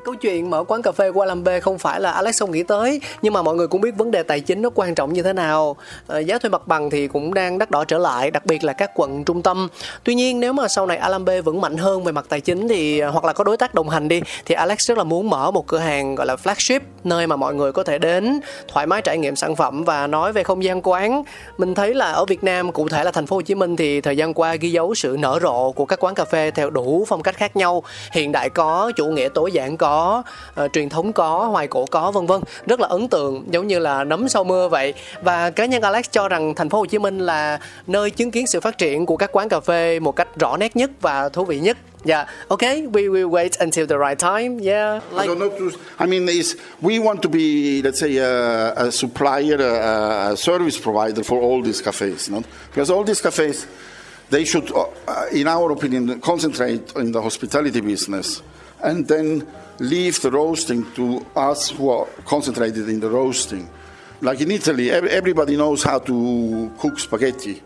[0.05, 2.63] Câu chuyện mở quán cà phê của làm B không phải là Alex không nghĩ
[2.63, 5.23] tới nhưng mà mọi người cũng biết vấn đề tài chính nó quan trọng như
[5.23, 5.77] thế nào.
[6.09, 8.73] À, giá thuê mặt bằng thì cũng đang đắt đỏ trở lại đặc biệt là
[8.73, 9.69] các quận trung tâm.
[10.05, 12.69] Tuy nhiên nếu mà sau này Alam B vững mạnh hơn về mặt tài chính
[12.69, 15.31] thì ờ, hoặc là có đối tác đồng hành đi thì Alex rất là muốn
[15.31, 18.87] mở một cửa hàng gọi là flagship nơi mà mọi người có thể đến thoải
[18.87, 21.23] mái trải nghiệm sản phẩm và nói về không gian quán.
[21.59, 24.01] Mình thấy là ở Việt Nam cụ thể là thành phố Hồ Chí Minh thì
[24.01, 27.05] thời gian qua ghi dấu sự nở rộ của các quán cà phê theo đủ
[27.09, 27.83] phong cách khác nhau.
[28.13, 30.23] Hiện đại có chủ nghĩa tối giản có
[30.65, 33.79] uh, truyền thống có hoài cổ có vân vân rất là ấn tượng giống như
[33.79, 36.99] là nấm sau mưa vậy và cá nhân Alex cho rằng thành phố Hồ Chí
[36.99, 40.29] Minh là nơi chứng kiến sự phát triển của các quán cà phê một cách
[40.41, 44.19] rõ nét nhất và thú vị nhất Yeah, okay, we will wait until the right
[44.19, 44.59] time.
[44.59, 45.51] Yeah, I don't know.
[45.51, 50.37] To, I mean, is we want to be, let's say, a, a supplier, a, a
[50.37, 53.69] service provider for all these cafes, not because all these cafes,
[54.31, 54.87] they should, uh,
[55.33, 58.43] in our opinion, concentrate in the hospitality business,
[58.83, 59.47] and then
[59.83, 63.69] leave the roasting to us who are concentrated in the roasting.
[64.21, 67.61] Like in Italy, ev- everybody knows how to cook spaghetti,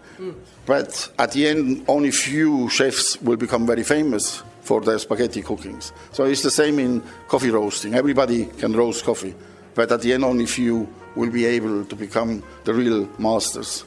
[0.65, 5.93] but at the end, only few chefs will become very famous for their spaghetti cookings.
[6.13, 7.95] So it's the same in coffee roasting.
[7.95, 9.35] Everybody can roast coffee,
[9.75, 13.85] but at the end, only few will be able to become the real masters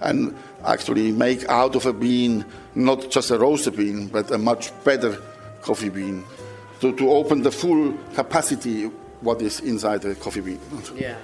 [0.00, 4.70] and actually make out of a bean not just a roasted bean, but a much
[4.84, 5.20] better
[5.62, 6.22] coffee bean.
[6.80, 8.90] To, to open the full capacity
[9.22, 10.60] what is inside the coffee bean.
[10.94, 11.16] Yeah.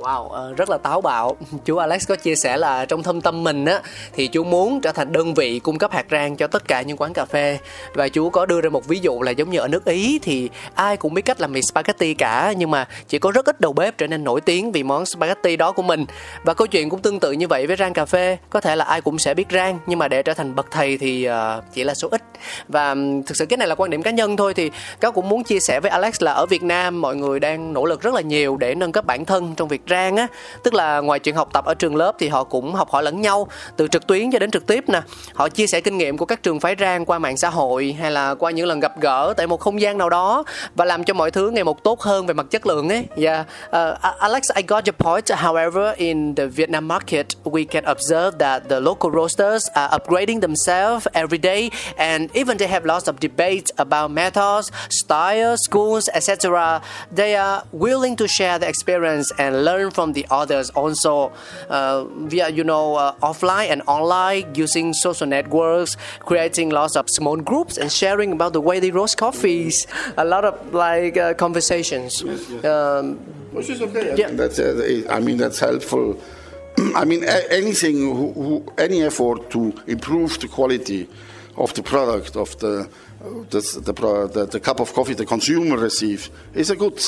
[0.00, 1.36] Wow, ờ, rất là táo bạo.
[1.64, 3.80] Chú Alex có chia sẻ là trong thâm tâm mình á
[4.12, 6.96] thì chú muốn trở thành đơn vị cung cấp hạt rang cho tất cả những
[6.96, 7.58] quán cà phê
[7.94, 10.48] và chú có đưa ra một ví dụ là giống như ở nước Ý thì
[10.74, 13.72] ai cũng biết cách làm mì spaghetti cả nhưng mà chỉ có rất ít đầu
[13.72, 16.04] bếp trở nên nổi tiếng vì món spaghetti đó của mình.
[16.44, 18.84] Và câu chuyện cũng tương tự như vậy với rang cà phê, có thể là
[18.84, 21.84] ai cũng sẽ biết rang nhưng mà để trở thành bậc thầy thì ờ, chỉ
[21.84, 22.22] là số ít.
[22.68, 22.94] Và
[23.26, 25.60] thực sự cái này là quan điểm cá nhân thôi thì cáo cũng muốn chia
[25.60, 28.56] sẻ với Alex là ở Việt Nam mọi người đang nỗ lực rất là nhiều
[28.56, 30.26] để nâng cấp bản thân trong việc rang á
[30.62, 33.20] tức là ngoài chuyện học tập ở trường lớp thì họ cũng học hỏi lẫn
[33.20, 35.02] nhau từ trực tuyến cho đến trực tiếp nè.
[35.34, 38.10] Họ chia sẻ kinh nghiệm của các trường phái rang qua mạng xã hội hay
[38.10, 41.14] là qua những lần gặp gỡ tại một không gian nào đó và làm cho
[41.14, 43.04] mọi thứ ngày một tốt hơn về mặt chất lượng ấy.
[43.16, 45.30] Dạ, ờ, yeah uh, Alex I got your point.
[45.30, 51.06] However in the Vietnam market we can observe that the local roasters are upgrading themselves
[51.12, 56.80] every day and even they have lots of debates about methods styles schools etc
[57.16, 61.30] they are willing to share the experience and learn from the others also
[61.70, 67.36] uh, via you know uh, offline and online using social networks creating lots of small
[67.36, 72.22] groups and sharing about the way they roast coffees a lot of like uh, conversations
[72.22, 72.64] Yes, yes.
[72.64, 73.18] Um,
[73.52, 74.12] Which is okay.
[74.12, 74.26] I Yeah.
[74.28, 76.16] mean, that's uh, I mean that's helpful.
[76.94, 81.08] I mean a- anything, who, who, any effort to improve the quality
[81.56, 82.88] of the product of the
[83.20, 87.02] the, the, the, the cup of coffee the consumer receives is a good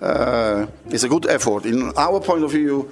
[0.00, 1.66] uh, is a good effort.
[1.66, 2.90] In our point of view.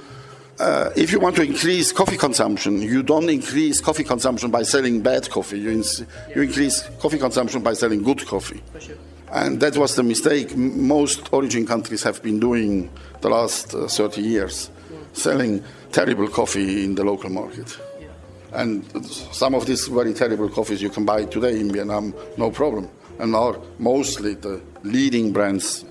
[0.59, 5.01] Uh, if you want to increase coffee consumption, you don't increase coffee consumption by selling
[5.01, 5.59] bad coffee.
[5.59, 6.05] You, ins-
[6.37, 8.63] you increase coffee consumption by selling good coffee.
[9.33, 12.91] And that was the mistake most origin countries have been doing
[13.23, 14.71] the last uh, 30 years,
[15.15, 17.79] selling terrible coffee in the local market.
[18.53, 18.85] And
[19.33, 23.35] some of these very terrible coffees you can buy today in Vietnam, no problem, and
[23.35, 25.85] are mostly the leading brands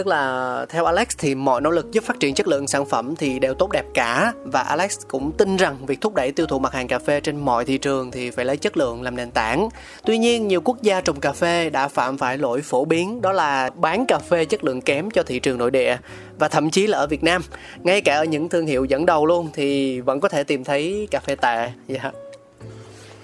[0.00, 3.16] tức là theo Alex thì mọi nỗ lực giúp phát triển chất lượng sản phẩm
[3.16, 6.58] thì đều tốt đẹp cả và Alex cũng tin rằng việc thúc đẩy tiêu thụ
[6.58, 9.30] mặt hàng cà phê trên mọi thị trường thì phải lấy chất lượng làm nền
[9.30, 9.68] tảng.
[10.04, 13.32] Tuy nhiên nhiều quốc gia trồng cà phê đã phạm phải lỗi phổ biến đó
[13.32, 15.96] là bán cà phê chất lượng kém cho thị trường nội địa
[16.38, 17.42] và thậm chí là ở Việt Nam,
[17.82, 21.08] ngay cả ở những thương hiệu dẫn đầu luôn thì vẫn có thể tìm thấy
[21.10, 21.70] cà phê tệ.
[21.88, 22.14] Yeah.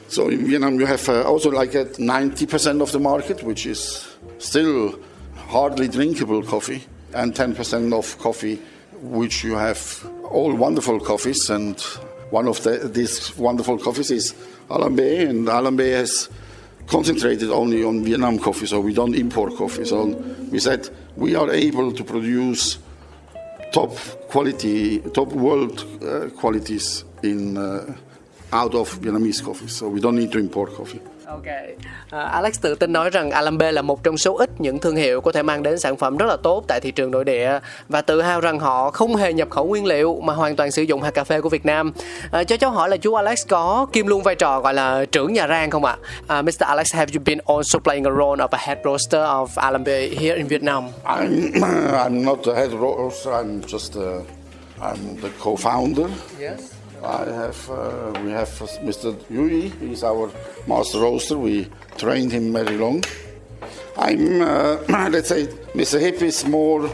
[0.08, 3.66] So in Vietnam, you have uh, also like uh, at 90% of the market, which
[3.66, 4.06] is
[4.38, 4.90] still
[5.48, 8.60] hardly drinkable coffee, and 10% of coffee,
[9.00, 11.48] which you have all wonderful coffees.
[11.50, 11.80] And
[12.30, 14.34] one of the, these wonderful coffees is
[14.68, 16.28] Alambe, and Alambe has
[16.86, 19.84] concentrated only on Vietnam coffee, so we don't import coffee.
[19.84, 20.06] So
[20.50, 22.78] we said we are able to produce
[23.72, 23.96] top
[24.28, 27.94] quality, top world uh, qualities in uh,
[28.52, 29.68] out of Vietnamese coffee.
[29.68, 31.00] So we don't need to import coffee.
[31.26, 31.46] Ok.
[32.10, 35.20] À, Alex tự tin nói rằng Alambe là một trong số ít những thương hiệu
[35.20, 37.58] có thể mang đến sản phẩm rất là tốt tại thị trường nội địa
[37.88, 40.82] và tự hào rằng họ không hề nhập khẩu nguyên liệu mà hoàn toàn sử
[40.82, 41.92] dụng hạt cà phê của Việt Nam.
[42.30, 45.32] À, cho cháu hỏi là chú Alex có kiêm luôn vai trò gọi là trưởng
[45.32, 45.96] nhà rang không ạ?
[46.26, 46.50] À, Mr.
[46.58, 50.36] Alex, have you been also playing a role of a head roaster of Alambe here
[50.36, 50.84] in Vietnam?
[51.04, 51.52] I'm
[51.92, 53.32] I'm not the head roaster.
[53.32, 54.02] I'm just uh,
[54.82, 56.08] I'm the co-founder.
[56.40, 56.75] Yes.
[57.04, 58.48] I have uh, we have
[58.82, 59.14] Mr.
[59.30, 59.68] Yui.
[59.68, 60.30] He's our
[60.66, 61.38] master roaster.
[61.38, 63.04] We trained him very long.
[63.96, 64.78] I'm uh,
[65.10, 66.00] let's say Mr.
[66.00, 66.90] Hip is more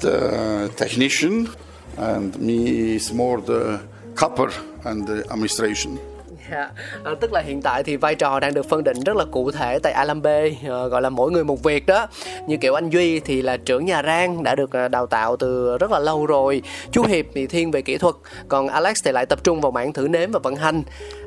[0.00, 1.48] the technician,
[1.96, 3.80] and me is more the
[4.14, 4.52] cupper
[4.84, 5.98] and the administration.
[6.52, 6.70] Dạ.
[7.04, 9.50] À, tức là hiện tại thì vai trò đang được phân định rất là cụ
[9.50, 12.06] thể tại Alambe ờ, gọi là mỗi người một việc đó
[12.46, 15.78] như kiểu anh Duy thì là trưởng nhà rang đã được ờ, đào tạo từ
[15.78, 16.62] rất là lâu rồi
[16.92, 18.14] chú Hiệp thì thiên về kỹ thuật
[18.48, 20.82] còn Alex thì lại tập trung vào mảng thử nếm và vận hành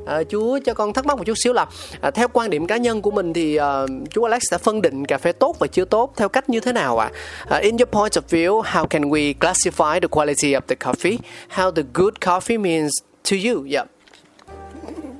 [0.05, 1.65] à, chú cho con thắc mắc một chút xíu là
[2.01, 5.05] à, theo quan điểm cá nhân của mình thì ờ, chú Alex sẽ phân định
[5.05, 7.11] cà phê tốt và chưa tốt theo cách như thế nào ạ?
[7.49, 7.57] À?
[7.57, 11.17] in your point of view, how can we classify the quality of the coffee?
[11.55, 12.91] How the good coffee means
[13.31, 13.65] to you?
[13.71, 13.94] Yeah.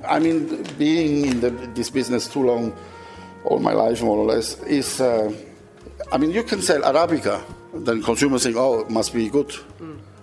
[0.08, 2.76] I mean, being in the, this business too long,
[3.44, 5.00] all my life more or less, is.
[5.00, 5.32] Uh,
[6.12, 7.42] I mean, you can sell Arabica,
[7.74, 9.52] then consumers think, oh, it must be good.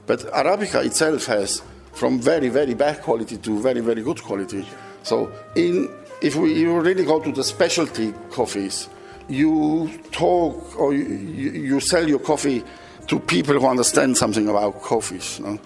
[0.05, 1.61] But Arabica itself has
[1.93, 4.65] from very, very bad quality to very, very good quality.
[5.03, 5.89] So, in
[6.21, 8.89] if we you really go to the specialty coffees,
[9.27, 12.63] you talk or you, you, you sell your coffee
[13.07, 15.39] to people who understand something about coffees.
[15.41, 15.59] No?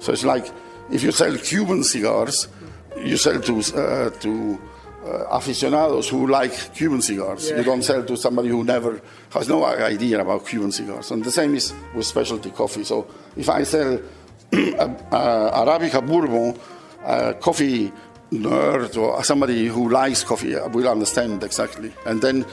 [0.00, 0.50] So it's like
[0.90, 2.48] if you sell Cuban cigars,
[2.96, 4.58] you sell to uh, to
[5.04, 7.50] uh, aficionados who like Cuban cigars.
[7.50, 9.00] You don't sell to somebody who never
[9.30, 11.10] has no idea about Cuban cigars.
[11.10, 12.84] And the same is with specialty coffee.
[12.84, 13.94] So if I sell
[14.52, 16.58] uh, Arabica Bourbon,
[17.04, 17.92] uh, coffee
[18.30, 21.92] nerd or somebody who likes coffee will understand exactly.
[22.06, 22.44] And then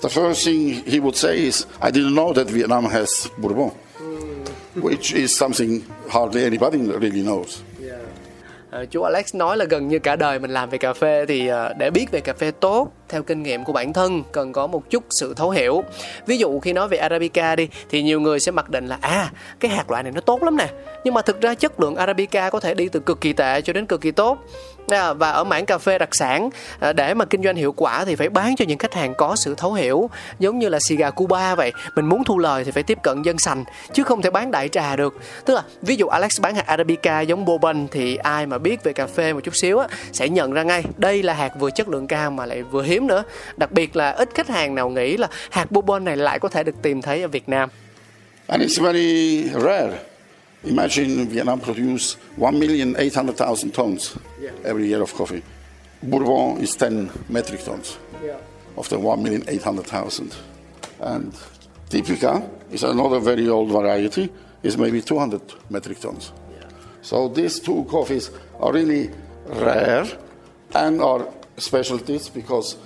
[0.00, 3.70] the first thing he would say is, I didn't know that Vietnam has Bourbon,
[4.74, 7.62] which is something hardly anybody really knows.
[8.76, 11.46] Ờ, chú Alex nói là gần như cả đời mình làm về cà phê thì
[11.46, 14.66] ờ, để biết về cà phê tốt theo kinh nghiệm của bản thân cần có
[14.66, 15.84] một chút sự thấu hiểu.
[16.26, 19.30] Ví dụ khi nói về arabica đi thì nhiều người sẽ mặc định là à
[19.60, 20.68] cái hạt loại này nó tốt lắm nè.
[21.04, 23.72] Nhưng mà thực ra chất lượng arabica có thể đi từ cực kỳ tệ cho
[23.72, 24.38] đến cực kỳ tốt.
[24.88, 28.04] À, và ở mảng cà phê đặc sản à, để mà kinh doanh hiệu quả
[28.04, 30.10] thì phải bán cho những khách hàng có sự thấu hiểu.
[30.38, 33.22] Giống như là xì gà Cuba vậy mình muốn thu lời thì phải tiếp cận
[33.22, 35.16] dân sành chứ không thể bán đại trà được.
[35.44, 38.92] Tức là ví dụ Alex bán hạt Arabica giống bourbon thì ai mà biết về
[38.92, 41.88] cà phê một chút xíu á sẽ nhận ra ngay đây là hạt vừa chất
[41.88, 42.95] lượng cao mà lại vừa hiếm.
[43.00, 43.24] Nữa
[43.56, 46.64] đặc biệt là ít khách hàng nào nghĩ là hạt bourbon này lại có thể
[46.64, 47.68] được tìm thấy ở Việt Nam
[48.48, 49.98] And it's very rare.
[50.64, 54.16] Imagine Vietnam produce 1,800,000 tons
[54.64, 55.42] every year of coffee.
[56.02, 57.96] Bourbon is 10 metric tons
[58.76, 60.30] of the 1,800,000.
[61.00, 61.32] And
[61.90, 62.42] Typica
[62.72, 64.28] is another very old variety,
[64.62, 65.40] is maybe 200
[65.70, 66.32] metric tons.
[67.02, 68.30] So these two coffees
[68.60, 69.10] are really
[69.46, 70.06] rare
[70.74, 71.26] and are
[71.56, 72.76] specialties because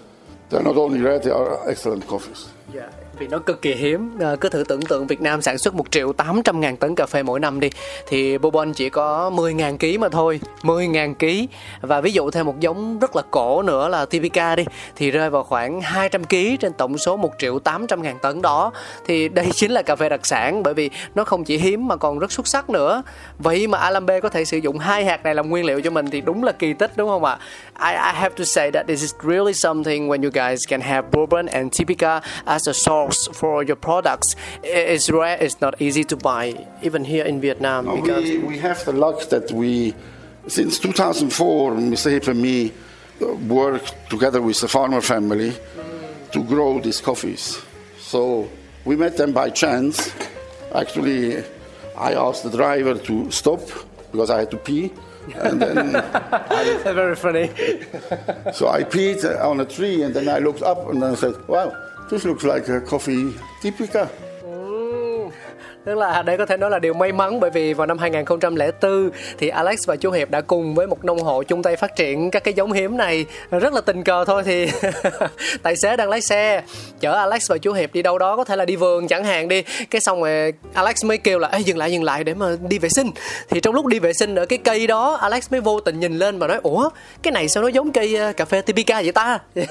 [0.51, 2.49] they're not only red, they are excellent coffees.
[2.75, 2.91] Dạ,
[3.21, 4.11] vì nó cực kỳ hiếm.
[4.21, 7.07] À, cứ thử tưởng tượng Việt Nam sản xuất 1 triệu 800 ngàn tấn cà
[7.07, 7.71] phê mỗi năm đi
[8.07, 11.49] thì Bourbon chỉ có 10 ngàn ký mà thôi 10 ngàn ký.
[11.81, 14.65] Và ví dụ thêm một giống rất là cổ nữa là Typica đi
[14.97, 18.73] thì rơi vào khoảng 200 ký trên tổng số 1 triệu 800 ngàn tấn đó.
[19.07, 21.97] Thì đây chính là cà phê đặc sản bởi vì nó không chỉ hiếm mà
[21.97, 23.03] còn rất xuất sắc nữa.
[23.39, 26.07] Vậy mà Alambe có thể sử dụng hai hạt này làm nguyên liệu cho mình
[26.11, 27.39] thì đúng là kỳ tích đúng không ạ?
[27.81, 31.09] I, I have to say that this is really something when you guys can have
[31.13, 34.37] Bourbon and Typica as a source for your products.
[34.63, 37.87] It's rare, it's not easy to buy, even here in Vietnam.
[37.87, 39.95] No, because we, we have the luck that we,
[40.47, 42.11] since 2004, Mr.
[42.11, 42.73] Hip and me
[43.23, 45.55] uh, work together with the farmer family
[46.33, 47.61] to grow these coffees.
[47.99, 48.51] So
[48.85, 50.13] we met them by chance.
[50.75, 51.45] Actually,
[51.97, 53.61] I asked the driver to stop
[54.11, 54.93] because I had to pee.
[55.35, 57.49] And then, I, very funny.
[58.53, 61.77] so I peed on a tree and then I looked up and I said, wow,
[62.11, 63.33] this looks like a coffee
[63.63, 64.07] typica.
[65.85, 69.11] Tức là đây có thể nói là điều may mắn bởi vì vào năm 2004
[69.39, 72.31] thì Alex và chú Hiệp đã cùng với một nông hộ chung tay phát triển
[72.31, 73.27] các cái giống hiếm này.
[73.51, 74.71] Rất là tình cờ thôi thì
[75.63, 76.63] tài xế đang lái xe.
[77.01, 79.49] Chở Alex và chú Hiệp đi đâu đó có thể là đi vườn chẳng hạn
[79.49, 79.63] đi.
[79.91, 82.79] Cái xong rồi Alex mới kêu là Ê, dừng lại dừng lại để mà đi
[82.79, 83.11] vệ sinh.
[83.49, 86.19] Thì trong lúc đi vệ sinh ở cái cây đó Alex mới vô tình nhìn
[86.19, 86.91] lên và nói ủa
[87.23, 89.39] cái này sao nó giống cây ờ, cà phê Tipica vậy ta?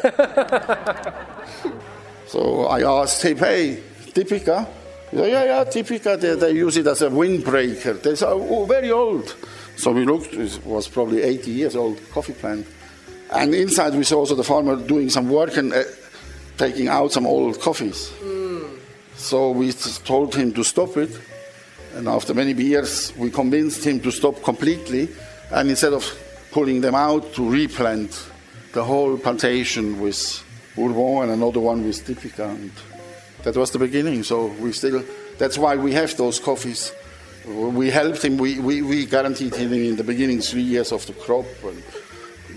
[2.29, 3.81] So I asked him, hey,
[4.13, 4.67] Typica?
[5.09, 7.99] He said, yeah, yeah, Typica, they, they use it as a windbreaker.
[7.99, 9.35] They said, oh, very old.
[9.75, 12.67] So we looked, it was probably 80 years old coffee plant.
[13.31, 15.81] And inside we saw also the farmer doing some work and uh,
[16.55, 18.11] taking out some old coffees.
[19.15, 21.19] So we told him to stop it.
[21.95, 25.09] And after many years, we convinced him to stop completely.
[25.49, 26.05] And instead of
[26.51, 28.23] pulling them out, to replant
[28.73, 30.43] the whole plantation with
[30.79, 32.49] Bourbon and another one with Typica.
[32.49, 32.71] And
[33.43, 34.23] that was the beginning.
[34.23, 35.03] So we still,
[35.37, 36.93] that's why we have those coffees.
[37.45, 41.13] We helped him, we, we, we guaranteed him in the beginning three years of the
[41.13, 41.83] crop and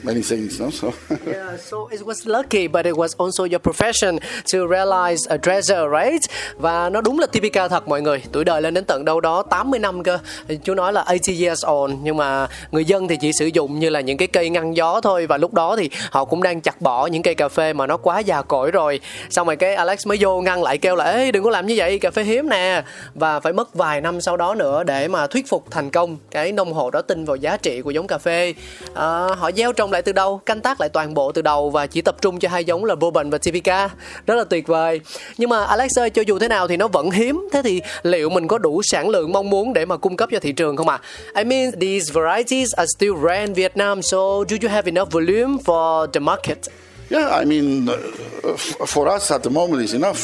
[0.03, 0.61] many things.
[0.61, 0.71] No?
[0.71, 0.89] So
[1.27, 4.19] Yeah, so it was lucky, but it was also your profession
[4.53, 6.23] to realize a treasure, right?
[6.57, 8.23] Và nó đúng là typical thật mọi người.
[8.33, 10.19] Tuổi đời lên đến tận đâu đó 80 năm cơ.
[10.65, 13.91] Chú nói là 80 years old, nhưng mà người dân thì chỉ sử dụng như
[13.91, 15.27] là những cái cây ngăn gió thôi.
[15.27, 17.97] Và lúc đó thì họ cũng đang chặt bỏ những cây cà phê mà nó
[17.97, 19.01] quá già cỗi rồi.
[19.31, 21.75] Xong rồi cái Alex mới vô ngăn lại kêu là Ê đừng có làm như
[21.77, 22.83] vậy, cà phê hiếm nè.
[23.15, 26.53] Và phải mất vài năm sau đó nữa để mà thuyết phục thành công cái
[26.53, 28.55] nông hộ đó tin vào giá trị của giống cà phê.
[28.95, 31.87] À, họ gieo trồng lại từ đầu, canh tác lại toàn bộ từ đầu và
[31.87, 33.89] chỉ tập trung cho hai giống là Bourbon và Typica.
[34.27, 35.01] Rất là tuyệt vời.
[35.39, 37.49] Nhưng mà Alex ơi, cho dù thế nào thì nó vẫn hiếm.
[37.53, 40.39] Thế thì liệu mình có đủ sản lượng mong muốn để mà cung cấp cho
[40.41, 41.01] thị trường không ạ?
[41.33, 41.43] À?
[41.43, 44.19] I mean, these varieties are still rare in Vietnam, so
[44.49, 46.59] do you have enough volume for the market?
[47.11, 47.97] Yeah, I mean, uh,
[48.55, 50.19] f- for us at the moment is enough.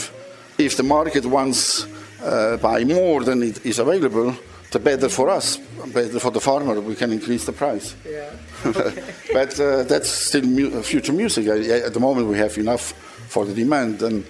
[0.59, 1.87] If the market wants
[2.23, 4.33] uh, buy more than it is available,
[4.71, 5.59] the better for us,
[5.95, 6.81] better for the farmer.
[6.81, 7.95] We can increase the price.
[8.05, 8.31] Yeah.
[9.33, 11.47] but uh, that's still mu- future music.
[11.49, 12.93] I- At the moment, we have enough
[13.29, 14.25] for the demand, and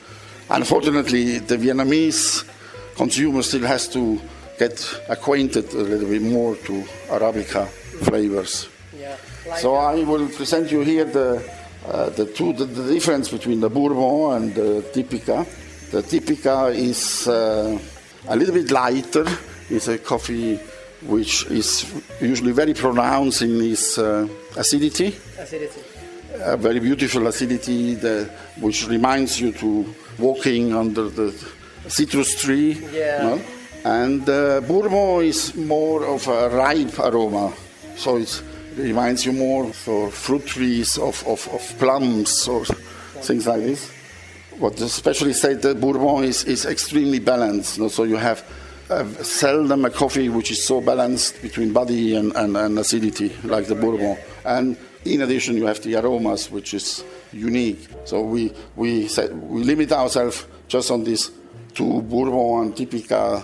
[0.51, 2.45] unfortunately, the Vietnamese
[2.97, 4.20] consumer still has to
[4.59, 7.66] get acquainted a little bit more to Arabica
[8.05, 8.68] flavors.
[8.99, 9.16] Yeah.
[9.59, 11.41] So I will present you here the
[11.87, 15.47] uh, the two the, the difference between the Bourbon and the Typica.
[15.91, 17.79] The Typica is uh,
[18.29, 19.24] a little bit lighter.
[19.70, 20.59] It's a coffee
[21.09, 21.90] which is
[22.20, 25.80] usually very pronounced in its uh, acidity, Acidity.
[26.44, 28.30] a very beautiful acidity that,
[28.61, 29.86] which reminds you to
[30.18, 31.32] walking under the
[31.88, 32.72] citrus tree.
[32.92, 33.38] Yeah.
[33.84, 37.54] And uh, Bourbon is more of a ripe aroma,
[37.96, 38.42] so it
[38.76, 42.66] reminds you more of fruit trees, of, of, of plums, or
[43.22, 43.90] things like this.
[44.59, 47.78] What the specialists say, the Bourbon is, is extremely balanced.
[47.78, 48.44] You know, so you have
[48.91, 53.66] uh, seldom a coffee which is so balanced between body and, and, and acidity like
[53.66, 54.16] the Bourbon.
[54.45, 57.89] And in addition, you have the aromas, which is unique.
[58.05, 61.30] So we we say, we limit ourselves just on these
[61.74, 63.43] two Bourbon and Typica,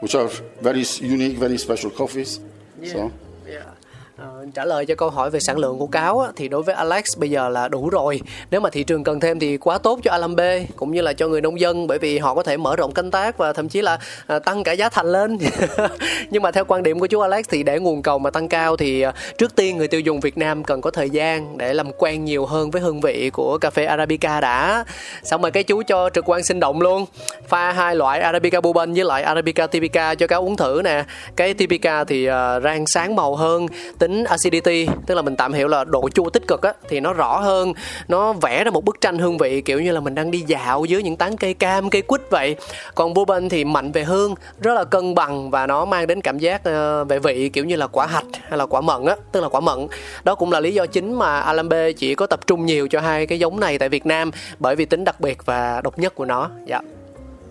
[0.00, 0.28] which are
[0.60, 2.40] very unique, very special coffees.
[2.84, 3.12] So
[3.46, 3.79] Ờ,
[4.20, 6.74] Ờ, trả lời cho câu hỏi về sản lượng của cáo á, thì đối với
[6.74, 8.20] Alex bây giờ là đủ rồi.
[8.50, 11.28] Nếu mà thị trường cần thêm thì quá tốt cho Alambe cũng như là cho
[11.28, 13.82] người nông dân bởi vì họ có thể mở rộng canh tác và thậm chí
[13.82, 15.38] là à, tăng cả giá thành lên.
[16.30, 18.76] Nhưng mà theo quan điểm của chú Alex thì để nguồn cầu mà tăng cao
[18.76, 21.92] thì à, trước tiên người tiêu dùng Việt Nam cần có thời gian để làm
[21.98, 24.84] quen nhiều hơn với hương vị của cà phê Arabica đã.
[25.22, 27.06] Xong rồi cái chú cho trực quan sinh động luôn
[27.48, 31.04] pha hai loại Arabica Bourbon với lại Arabica Typica cho cá uống thử nè.
[31.36, 33.66] Cái Typica thì à, rang sáng màu hơn
[33.98, 37.12] tính acidity tức là mình tạm hiểu là độ chua tích cực á thì nó
[37.12, 37.72] rõ hơn
[38.08, 40.84] nó vẽ ra một bức tranh hương vị kiểu như là mình đang đi dạo
[40.84, 42.56] dưới những tán cây cam cây quýt vậy.
[42.94, 46.38] Còn bourbon thì mạnh về hương rất là cân bằng và nó mang đến cảm
[46.38, 49.40] giác ờ, về vị kiểu như là quả hạch hay là quả mận á tức
[49.40, 49.78] là quả mận.
[50.24, 53.26] Đó cũng là lý do chính mà Alambe chỉ có tập trung nhiều cho hai
[53.26, 56.24] cái giống này tại Việt Nam bởi vì tính đặc biệt và độc nhất của
[56.24, 56.50] nó.
[56.66, 56.80] Dạ.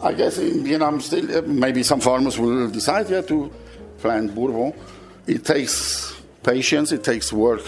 [0.10, 3.36] I guess in Vietnam still maybe some farmers will decide yeah, to
[4.02, 4.72] plant Bourbon.
[5.28, 6.04] It takes
[6.52, 7.64] patience, it takes work.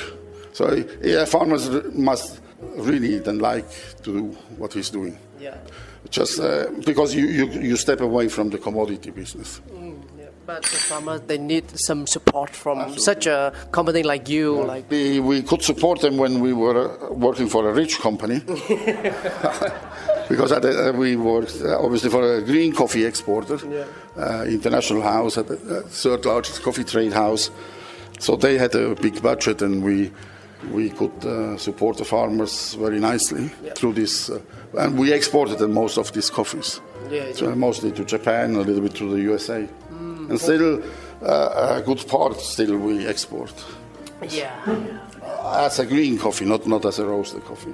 [0.54, 2.42] So yeah, farmers must
[2.78, 3.68] really then like
[4.04, 4.24] to do
[4.58, 5.18] what he's doing.
[5.40, 5.58] Yeah.
[6.10, 9.62] Just uh, because you, you, you step away from the commodity business.
[10.46, 13.04] But the farmers they need some support from Absolutely.
[13.04, 17.14] such a company like you like We, we could support them when we were uh,
[17.14, 18.42] working for a rich company.
[20.32, 23.60] because at uh, we worked uh, obviously for a green coffee exporter,
[24.18, 27.52] uh, international house, at the uh, third largest coffee trade house.
[28.22, 30.12] So they had a big budget, and we
[30.72, 34.30] we could uh, support the farmers very nicely through this.
[34.30, 34.40] Uh,
[34.78, 38.94] and we exported most of these coffees, Yeah, so mostly to Japan, a little bit
[38.96, 39.68] to the USA,
[40.30, 40.84] and still
[41.24, 43.54] uh, a good part still we export
[44.30, 44.52] yeah
[45.44, 47.74] as a green coffee, not not as a roasted coffee.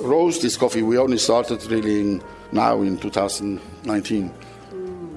[0.00, 4.30] Roast this coffee we only started really in, now in 2019.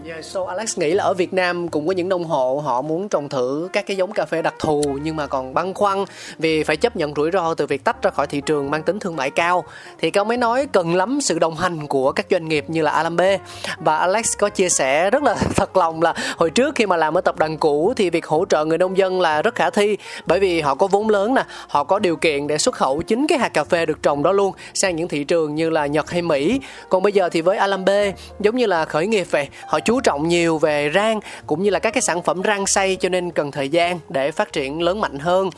[0.08, 3.10] Yeah, so Alex nghĩ là ở Việt Nam cũng có những nông hộ họ muốn
[3.10, 6.06] trồng thử các cái giống cà phê đặc thù nhưng mà còn băn khoăn
[6.38, 9.00] vì phải chấp nhận rủi ro từ việc tách ra khỏi thị trường mang tính
[9.00, 9.64] thương mại cao.
[10.00, 12.92] Thì cao mới nói cần lắm sự đồng hành của các doanh nghiệp như là
[12.92, 13.40] Alambe
[13.78, 17.18] và Alex có chia sẻ rất là thật lòng là hồi trước khi mà làm
[17.18, 19.98] ở tập đoàn cũ thì việc hỗ trợ người nông dân là rất khả thi
[20.26, 23.28] bởi vì họ có vốn lớn nè họ có điều kiện để xuất khẩu chính
[23.28, 26.12] cái hạt cà phê được trồng đó luôn sang những thị trường như là Nhật
[26.12, 26.60] hay Mỹ.
[26.90, 30.28] Còn bây giờ thì với Alambe giống như là khởi nghiệp vậy họ chú trọng
[30.28, 33.52] nhiều về rang cũng như là các cái sản phẩm rang xay cho nên cần
[33.52, 35.50] thời gian để phát triển lớn mạnh hơn.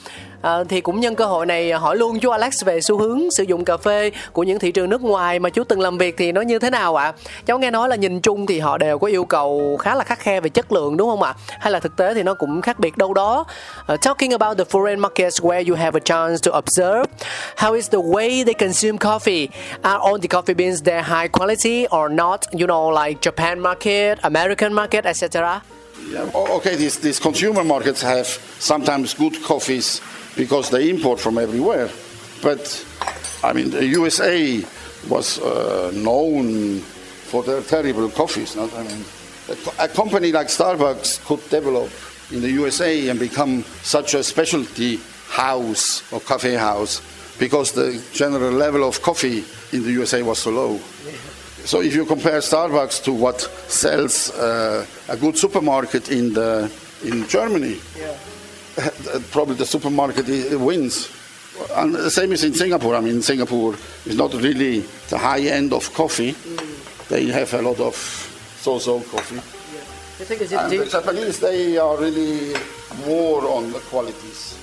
[0.41, 3.43] À, thì cũng nhân cơ hội này hỏi luôn chú Alex về xu hướng sử
[3.43, 6.31] dụng cà phê của những thị trường nước ngoài mà chú từng làm việc thì
[6.31, 7.13] nó như thế nào ạ?
[7.45, 10.19] Cháu nghe nói là nhìn chung thì họ đều có yêu cầu khá là khắc
[10.19, 11.33] khe về chất lượng đúng không ạ?
[11.59, 13.45] Hay là thực tế thì nó cũng khác biệt đâu đó?
[13.93, 17.03] Uh, talking about the foreign markets where you have a chance to observe,
[17.57, 19.47] how is the way they consume coffee?
[19.81, 22.41] Are all the coffee beans there high quality or not?
[22.51, 25.61] You know, like Japan market, American market, etc.
[26.13, 28.27] Yeah, okay, these, these consumer markets have
[28.59, 30.01] sometimes good coffees
[30.39, 31.89] because they import from everywhere.
[32.41, 32.63] But
[33.43, 34.63] I mean, the USA
[35.09, 38.55] was uh, known for their terrible coffees.
[38.55, 38.73] Not?
[38.73, 39.03] I mean,
[39.49, 41.91] a, a company like Starbucks could develop
[42.31, 47.01] in the USA and become such a specialty house or cafe house
[47.37, 50.77] because the general level of coffee in the USA was so low.
[51.65, 56.71] So if you compare Starbucks to what sells uh, a good supermarket in the
[57.03, 57.79] in Germany,
[59.31, 60.27] probably the supermarket
[60.59, 61.09] wins.
[61.75, 62.95] And the same is in Singapore.
[62.95, 63.75] I mean, Singapore
[64.05, 66.35] is not really the high end of coffee.
[67.09, 69.41] They have a lot of so-so coffee.
[70.19, 72.53] And the Japanese, they are really
[73.05, 74.59] more on the qualities.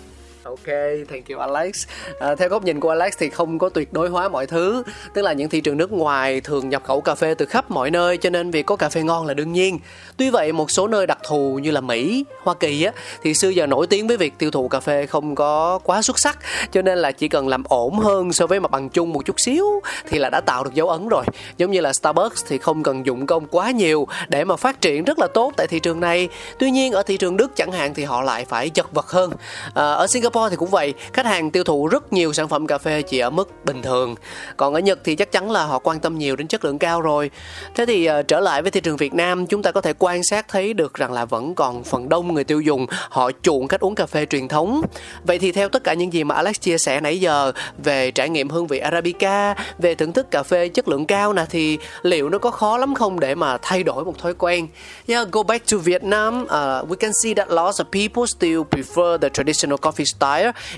[0.46, 0.66] Ok,
[1.08, 1.86] thank you Alex.
[2.18, 4.82] À, theo góc nhìn của Alex thì không có tuyệt đối hóa mọi thứ,
[5.14, 7.90] tức là những thị trường nước ngoài thường nhập khẩu cà phê từ khắp mọi
[7.90, 9.78] nơi cho nên việc có cà phê ngon là đương nhiên.
[10.16, 12.92] Tuy vậy một số nơi đặc thù như là Mỹ, Hoa Kỳ á
[13.22, 16.18] thì xưa giờ nổi tiếng với việc tiêu thụ cà phê không có quá xuất
[16.18, 16.38] sắc,
[16.72, 19.40] cho nên là chỉ cần làm ổn hơn so với mặt bằng chung một chút
[19.40, 19.66] xíu
[20.08, 21.24] thì là đã tạo được dấu ấn rồi.
[21.58, 25.04] Giống như là Starbucks thì không cần dụng công quá nhiều để mà phát triển
[25.04, 26.28] rất là tốt tại thị trường này.
[26.58, 29.30] Tuy nhiên ở thị trường Đức chẳng hạn thì họ lại phải chật vật hơn.
[29.74, 32.66] À, ở Singapore Singapore thì cũng vậy, khách hàng tiêu thụ rất nhiều sản phẩm
[32.66, 34.14] cà phê chỉ ở mức bình thường.
[34.56, 37.00] Còn ở Nhật thì chắc chắn là họ quan tâm nhiều đến chất lượng cao
[37.00, 37.30] rồi.
[37.74, 40.24] Thế thì uh, trở lại với thị trường Việt Nam, chúng ta có thể quan
[40.24, 43.80] sát thấy được rằng là vẫn còn phần đông người tiêu dùng họ chuộng cách
[43.80, 44.82] uống cà phê truyền thống.
[45.24, 47.52] Vậy thì theo tất cả những gì mà Alex chia sẻ nãy giờ
[47.84, 51.44] về trải nghiệm hương vị Arabica, về thưởng thức cà phê chất lượng cao nè
[51.50, 54.68] thì liệu nó có khó lắm không để mà thay đổi một thói quen?
[55.08, 56.48] Yeah, go back to Vietnam, uh,
[56.90, 60.25] we can see that lots of people still prefer the traditional coffee style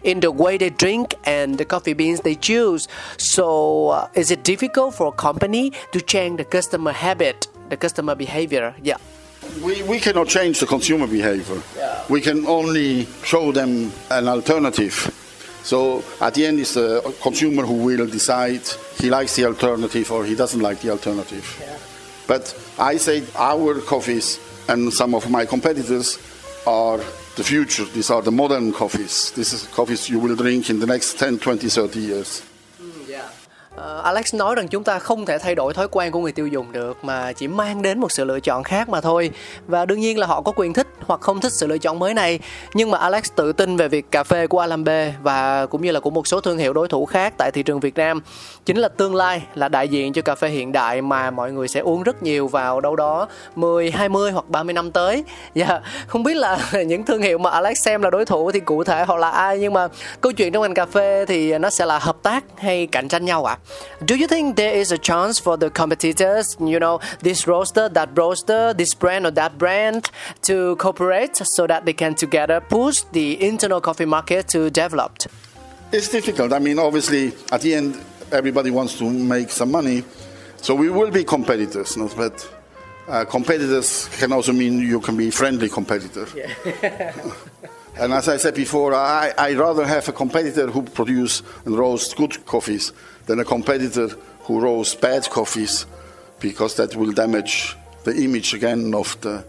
[0.03, 2.89] in the way they drink and the coffee beans they choose.
[3.17, 8.15] So, uh, is it difficult for a company to change the customer habit, the customer
[8.15, 8.75] behavior?
[8.83, 8.97] Yeah.
[9.63, 11.61] We, we cannot change the consumer behavior.
[11.77, 12.05] Yeah.
[12.09, 14.95] We can only show them an alternative.
[15.63, 18.63] So at the end, it's the consumer who will decide
[18.99, 21.45] he likes the alternative or he doesn't like the alternative.
[21.61, 21.77] Yeah.
[22.27, 24.39] But I say our coffees
[24.69, 26.19] and some of my competitors
[26.67, 27.01] are
[27.39, 27.85] the future.
[27.85, 29.31] These are the modern coffees.
[29.31, 32.48] This is coffees you will drink in the next 10, 20, 30 years.
[33.79, 36.47] Uh, Alex nói rằng chúng ta không thể thay đổi thói quen của người tiêu
[36.47, 39.31] dùng được mà chỉ mang đến một sự lựa chọn khác mà thôi.
[39.67, 42.15] Và đương nhiên là họ có quyền thích hoặc không thích sự lựa chọn mới
[42.15, 42.39] này.
[42.75, 46.01] Nhưng mà Alex tự tin về việc cà phê của Alambe và cũng như là
[46.01, 48.21] của một số thương hiệu đối thủ khác tại thị trường Việt Nam
[48.67, 51.69] chính là tương lai là đại diện cho cà phê hiện đại mà mọi người
[51.69, 55.25] sẽ uống rất nhiều vào đâu đó 10, 20 hoặc 30 năm tới.
[55.55, 55.83] Dạ, yeah.
[56.07, 59.05] không biết là những thương hiệu mà Alex xem là đối thủ thì cụ thể
[59.05, 59.89] họ là ai nhưng mà
[60.21, 63.25] câu chuyện trong ngành cà phê thì nó sẽ là hợp tác hay cạnh tranh
[63.25, 63.59] nhau ạ?
[63.65, 63.68] À?
[64.05, 68.11] Do you think there is a chance for the competitors, you know, this roaster, that
[68.17, 70.11] roaster, this brand or that brand
[70.43, 75.19] to cooperate so that they can together push the internal coffee market to develop?
[75.91, 76.53] It's difficult.
[76.53, 77.99] I mean, obviously, at the end,
[78.31, 80.05] everybody wants to make some money.
[80.59, 82.09] So we will be competitors, no?
[82.17, 82.49] but
[83.09, 86.27] uh, competitors can also mean you can be friendly competitor.
[86.35, 87.15] Yeah.
[87.99, 92.17] and as I said before, I, I rather have a competitor who produce and roast
[92.17, 92.93] good coffees
[93.29, 94.09] than a competitor
[94.41, 95.87] who roasts bad coffees
[96.41, 99.45] because that will damage the image again of the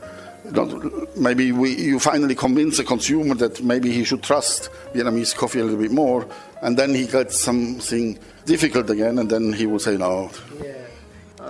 [1.15, 5.63] maybe we, you finally convince the consumer that maybe he should trust Vietnamese coffee a
[5.63, 6.25] little bit more,
[6.61, 10.31] and then he gets something difficult again, and then he will say no.
[10.63, 10.78] Yeah.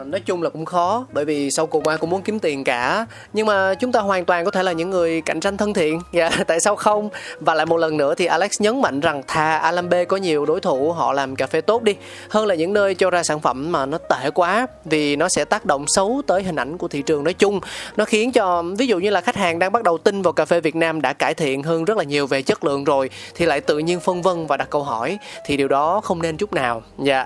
[0.06, 3.06] Nói chung là cũng khó bởi vì sau cùng ai cũng muốn kiếm tiền cả.
[3.34, 6.02] Nhưng mà chúng ta hoàn toàn có thể là những người cạnh tranh thân thiện.
[6.14, 7.10] Dạ tại sao không?
[7.40, 10.60] Và lại một lần nữa thì Alex nhấn mạnh rằng thà Alambe có nhiều đối
[10.60, 11.96] thủ họ làm cà phê tốt đi
[12.30, 15.46] hơn là những nơi cho ra sản phẩm mà nó tệ quá vì nó sẽ
[15.46, 17.60] tác động xấu tới hình ảnh của thị trường nói chung.
[17.98, 20.46] Nó khiến cho ví dụ như là khách hàng đang bắt đầu tin vào cà
[20.46, 23.46] phê Việt Nam đã cải thiện hơn rất là nhiều về chất lượng rồi thì
[23.46, 26.54] lại tự nhiên phân vân và đặt câu hỏi thì điều đó không nên chút
[26.54, 26.84] nào.
[26.98, 27.26] Dạ.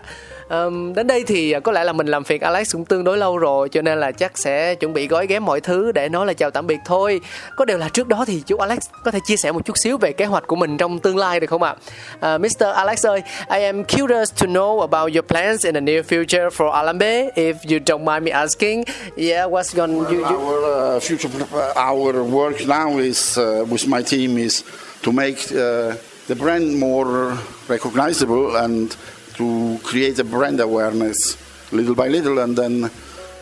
[0.50, 3.18] Um, đến đây thì à, có lẽ là mình làm việc Alex cũng tương đối
[3.18, 6.26] lâu rồi cho nên là chắc sẽ chuẩn bị gói ghém mọi thứ để nói
[6.26, 7.22] là chào tạm biệt thôi.
[7.56, 9.98] Có điều là trước đó thì chú Alex có thể chia sẻ một chút xíu
[9.98, 11.72] về kế hoạch của mình trong tương lai được không ạ?
[11.72, 11.78] Uh,
[12.20, 12.66] ờ, Mr.
[12.76, 16.72] Alex ơi I am curious to know about your plans in the near future for
[16.72, 18.84] Alambe if you don't mind me asking.
[19.18, 20.26] Yeah what's going well, you, you...
[20.26, 21.30] our uh, future
[21.76, 24.64] our work now is uh, with my team is
[25.02, 25.94] to make uh,
[26.28, 27.38] the brand more
[27.68, 28.96] recognizable and
[29.38, 31.38] to create a brand awareness
[31.74, 32.90] little by little, and then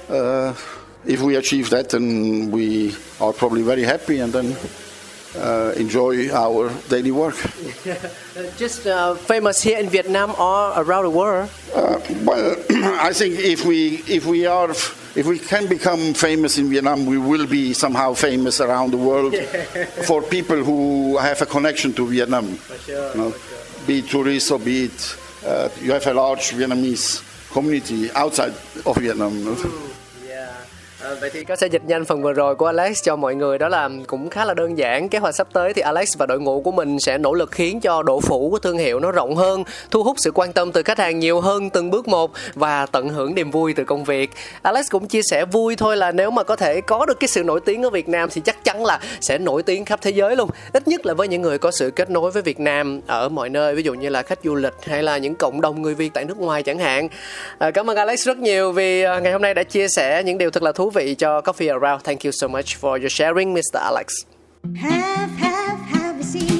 [0.10, 0.54] uh,
[1.06, 4.56] if we achieve that, then we are probably very happy, and then.
[5.34, 7.36] Uh, enjoy our daily work.
[8.58, 11.50] Just uh, famous here in Vietnam or around the world?
[11.74, 12.58] Uh, well,
[13.00, 17.18] I think if we if we are if we can become famous in Vietnam, we
[17.18, 19.34] will be somehow famous around the world
[20.06, 22.56] for people who have a connection to Vietnam.
[22.58, 23.88] For sure, you know, sure.
[23.88, 25.16] Be it tourists or be it
[25.46, 28.54] uh, you have a large Vietnamese community outside
[28.86, 29.91] of Vietnam.
[31.22, 33.58] Vậy thì có sẽ dịch nhanh phần vừa rồi của Alex cho mọi người.
[33.58, 35.10] Đó là cũng khá là đơn giản.
[35.10, 37.80] Kế hoạch sắp tới thì Alex và đội ngũ của mình sẽ nỗ lực khiến
[37.80, 40.84] cho độ phủ của thương hiệu nó rộng hơn thu hút sự quan tâm từ
[40.84, 44.32] khách hàng nhiều hơn từng bước một và tận hưởng niềm vui từ công việc.
[44.62, 47.44] Alex cũng chia sẻ vui thôi là nếu mà có thể có được cái sự
[47.44, 50.36] nổi tiếng ở Việt Nam thì chắc chắn là sẽ nổi tiếng khắp thế giới
[50.36, 50.50] luôn.
[50.74, 53.50] Ít nhất là với những người có sự kết nối với Việt Nam ở mọi
[53.50, 56.14] nơi ví dụ như là khách du lịch hay là những cộng đồng người Việt
[56.14, 57.08] tại nước ngoài chẳng hạn.
[57.58, 60.38] À, cảm ơn Alex rất nhiều vì à, ngày hôm nay đã chia sẻ những
[60.38, 62.02] điều thật là thú vị cho Coffee Around.
[62.02, 63.76] Thank you so much for your sharing, Mr.
[63.76, 64.26] Alex.
[64.76, 66.51] Have, have, have a seat.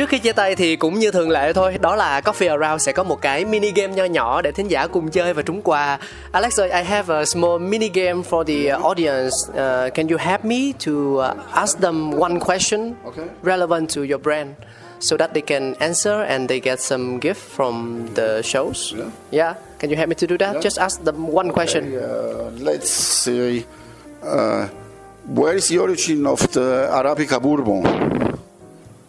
[0.00, 2.92] Trước khi chia tay thì cũng như thường lệ thôi, đó là Coffee Around sẽ
[2.92, 5.98] có một cái mini game nho nhỏ để thính giả cùng chơi và trúng quà.
[6.32, 9.30] Alex ơi, I have a small mini game for the audience.
[9.48, 13.24] Uh, can you help me to uh, ask them one question okay.
[13.42, 14.48] relevant to your brand?
[15.00, 18.94] so that they can answer and they get some gift from the shows.
[18.96, 19.10] Yeah.
[19.30, 19.54] Yeah.
[19.78, 20.54] Can you help me to do that?
[20.54, 20.60] Yeah.
[20.60, 21.84] Just ask them one question.
[21.84, 23.64] Uh, let's say,
[24.22, 24.68] uh,
[25.34, 28.20] where is the origin of the Arabica Bourbon?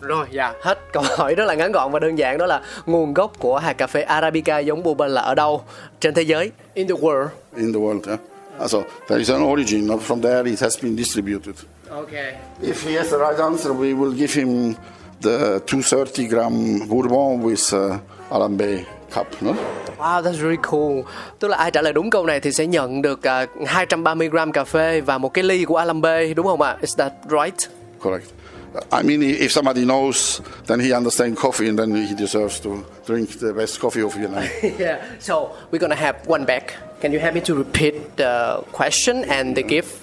[0.01, 3.13] Rồi, dạ, hết câu hỏi rất là ngắn gọn và đơn giản đó là nguồn
[3.13, 5.63] gốc của hạt cà phê Arabica giống bourbon là ở đâu
[5.99, 6.51] trên thế giới?
[6.73, 7.27] In the world.
[7.55, 8.07] in the world.
[8.07, 8.19] Yeah?
[8.63, 8.77] Uh, So
[9.07, 9.87] there is an origin.
[10.07, 11.55] From there, it has been distributed.
[11.89, 12.33] Okay.
[12.61, 14.73] If he has the right answer, we will give him
[15.21, 17.97] the 230 gram Bourbon with uh,
[18.29, 18.83] Alambe
[19.15, 19.27] cup.
[19.41, 19.53] No?
[19.97, 21.01] Wow, that's really cool.
[21.39, 24.51] Tức là ai trả lời đúng câu này thì sẽ nhận được uh, 230 gram
[24.51, 26.77] cà phê và một cái ly của Alambe, đúng không ạ?
[26.81, 27.69] Is that right?
[28.03, 28.25] Correct.
[28.73, 32.85] Uh, I mean, if somebody knows, then he understands coffee, and then he deserves to
[33.05, 34.47] drink the best coffee of Vietnam.
[34.63, 35.03] yeah.
[35.19, 36.73] So we're gonna have one back.
[37.01, 40.01] Can you help me to repeat the question and the gift?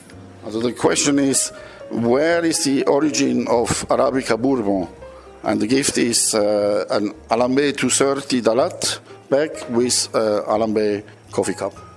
[0.51, 1.53] so the question is,
[1.91, 4.89] where is the origin of Arabica Bourbon?
[5.43, 8.99] And the gift is uh, an Alambe 230 Dalat
[9.29, 11.88] bag with uh, Alambe coffee cup.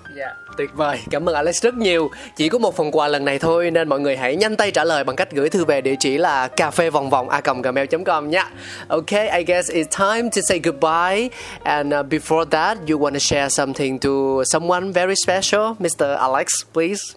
[0.57, 0.99] Tuyệt vời.
[1.09, 2.09] Cảm ơn Alex rất nhiều.
[2.35, 4.83] Chỉ có một phần quà lần này thôi nên mọi người hãy nhanh tay trả
[4.83, 8.29] lời bằng cách gửi thư về địa chỉ là cà phê vòng vòng a gmail.com
[8.29, 8.49] nha.
[8.87, 11.29] Okay, I guess it's time to say goodbye.
[11.63, 16.17] And uh, before that, you want to share something to someone very special, Mr.
[16.17, 17.15] Alex, please.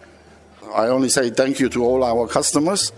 [0.73, 2.91] I only say thank you to all our customers,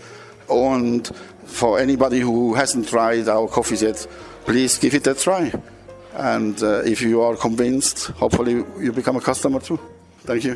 [0.48, 1.10] and
[1.46, 4.06] for anybody who hasn't tried our coffee yet,
[4.46, 5.52] please give it a try.
[6.14, 9.78] And uh, if you are convinced, hopefully you become a customer too.
[10.28, 10.54] Thank you.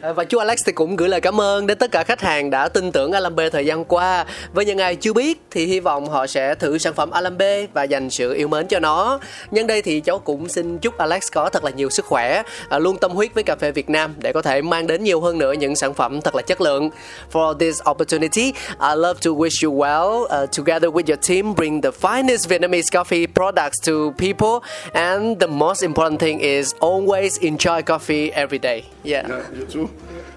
[0.00, 2.50] À, và chú Alex thì cũng gửi lời cảm ơn đến tất cả khách hàng
[2.50, 4.24] đã tin tưởng Alambe thời gian qua.
[4.52, 7.82] Với những ai chưa biết thì hy vọng họ sẽ thử sản phẩm Alambe và
[7.82, 9.18] dành sự yêu mến cho nó.
[9.50, 12.78] Nhân đây thì cháu cũng xin chúc Alex có thật là nhiều sức khỏe, à,
[12.78, 15.38] luôn tâm huyết với cà phê Việt Nam để có thể mang đến nhiều hơn
[15.38, 16.90] nữa những sản phẩm thật là chất lượng.
[17.32, 20.22] For this opportunity, I love to wish you well.
[20.22, 24.68] Uh, together with your team, bring the finest Vietnamese coffee products to people.
[24.92, 28.71] And the most important thing is always enjoy coffee every day.
[29.04, 29.28] Yeah.
[29.28, 29.88] Yeah, you too.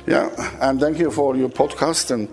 [0.08, 0.30] Yeah,
[0.60, 2.28] and thank you for your podcast and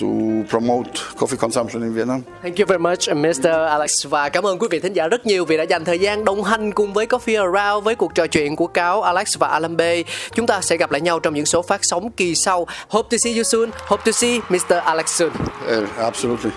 [0.00, 2.22] to promote coffee consumption in Vietnam.
[2.42, 3.66] Thank you very much, Mr.
[3.66, 6.24] Alex và cảm ơn quý vị thính giả rất nhiều vì đã dành thời gian
[6.24, 10.02] đồng hành cùng với Coffee Around với cuộc trò chuyện của cáo Alex và Alambe.
[10.34, 12.66] Chúng ta sẽ gặp lại nhau trong những số phát sóng kỳ sau.
[12.88, 13.70] Hope to see you soon.
[13.86, 14.76] Hope to see Mr.
[14.84, 15.30] Alex soon.
[15.30, 16.50] Uh, absolutely.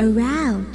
[0.00, 0.73] around.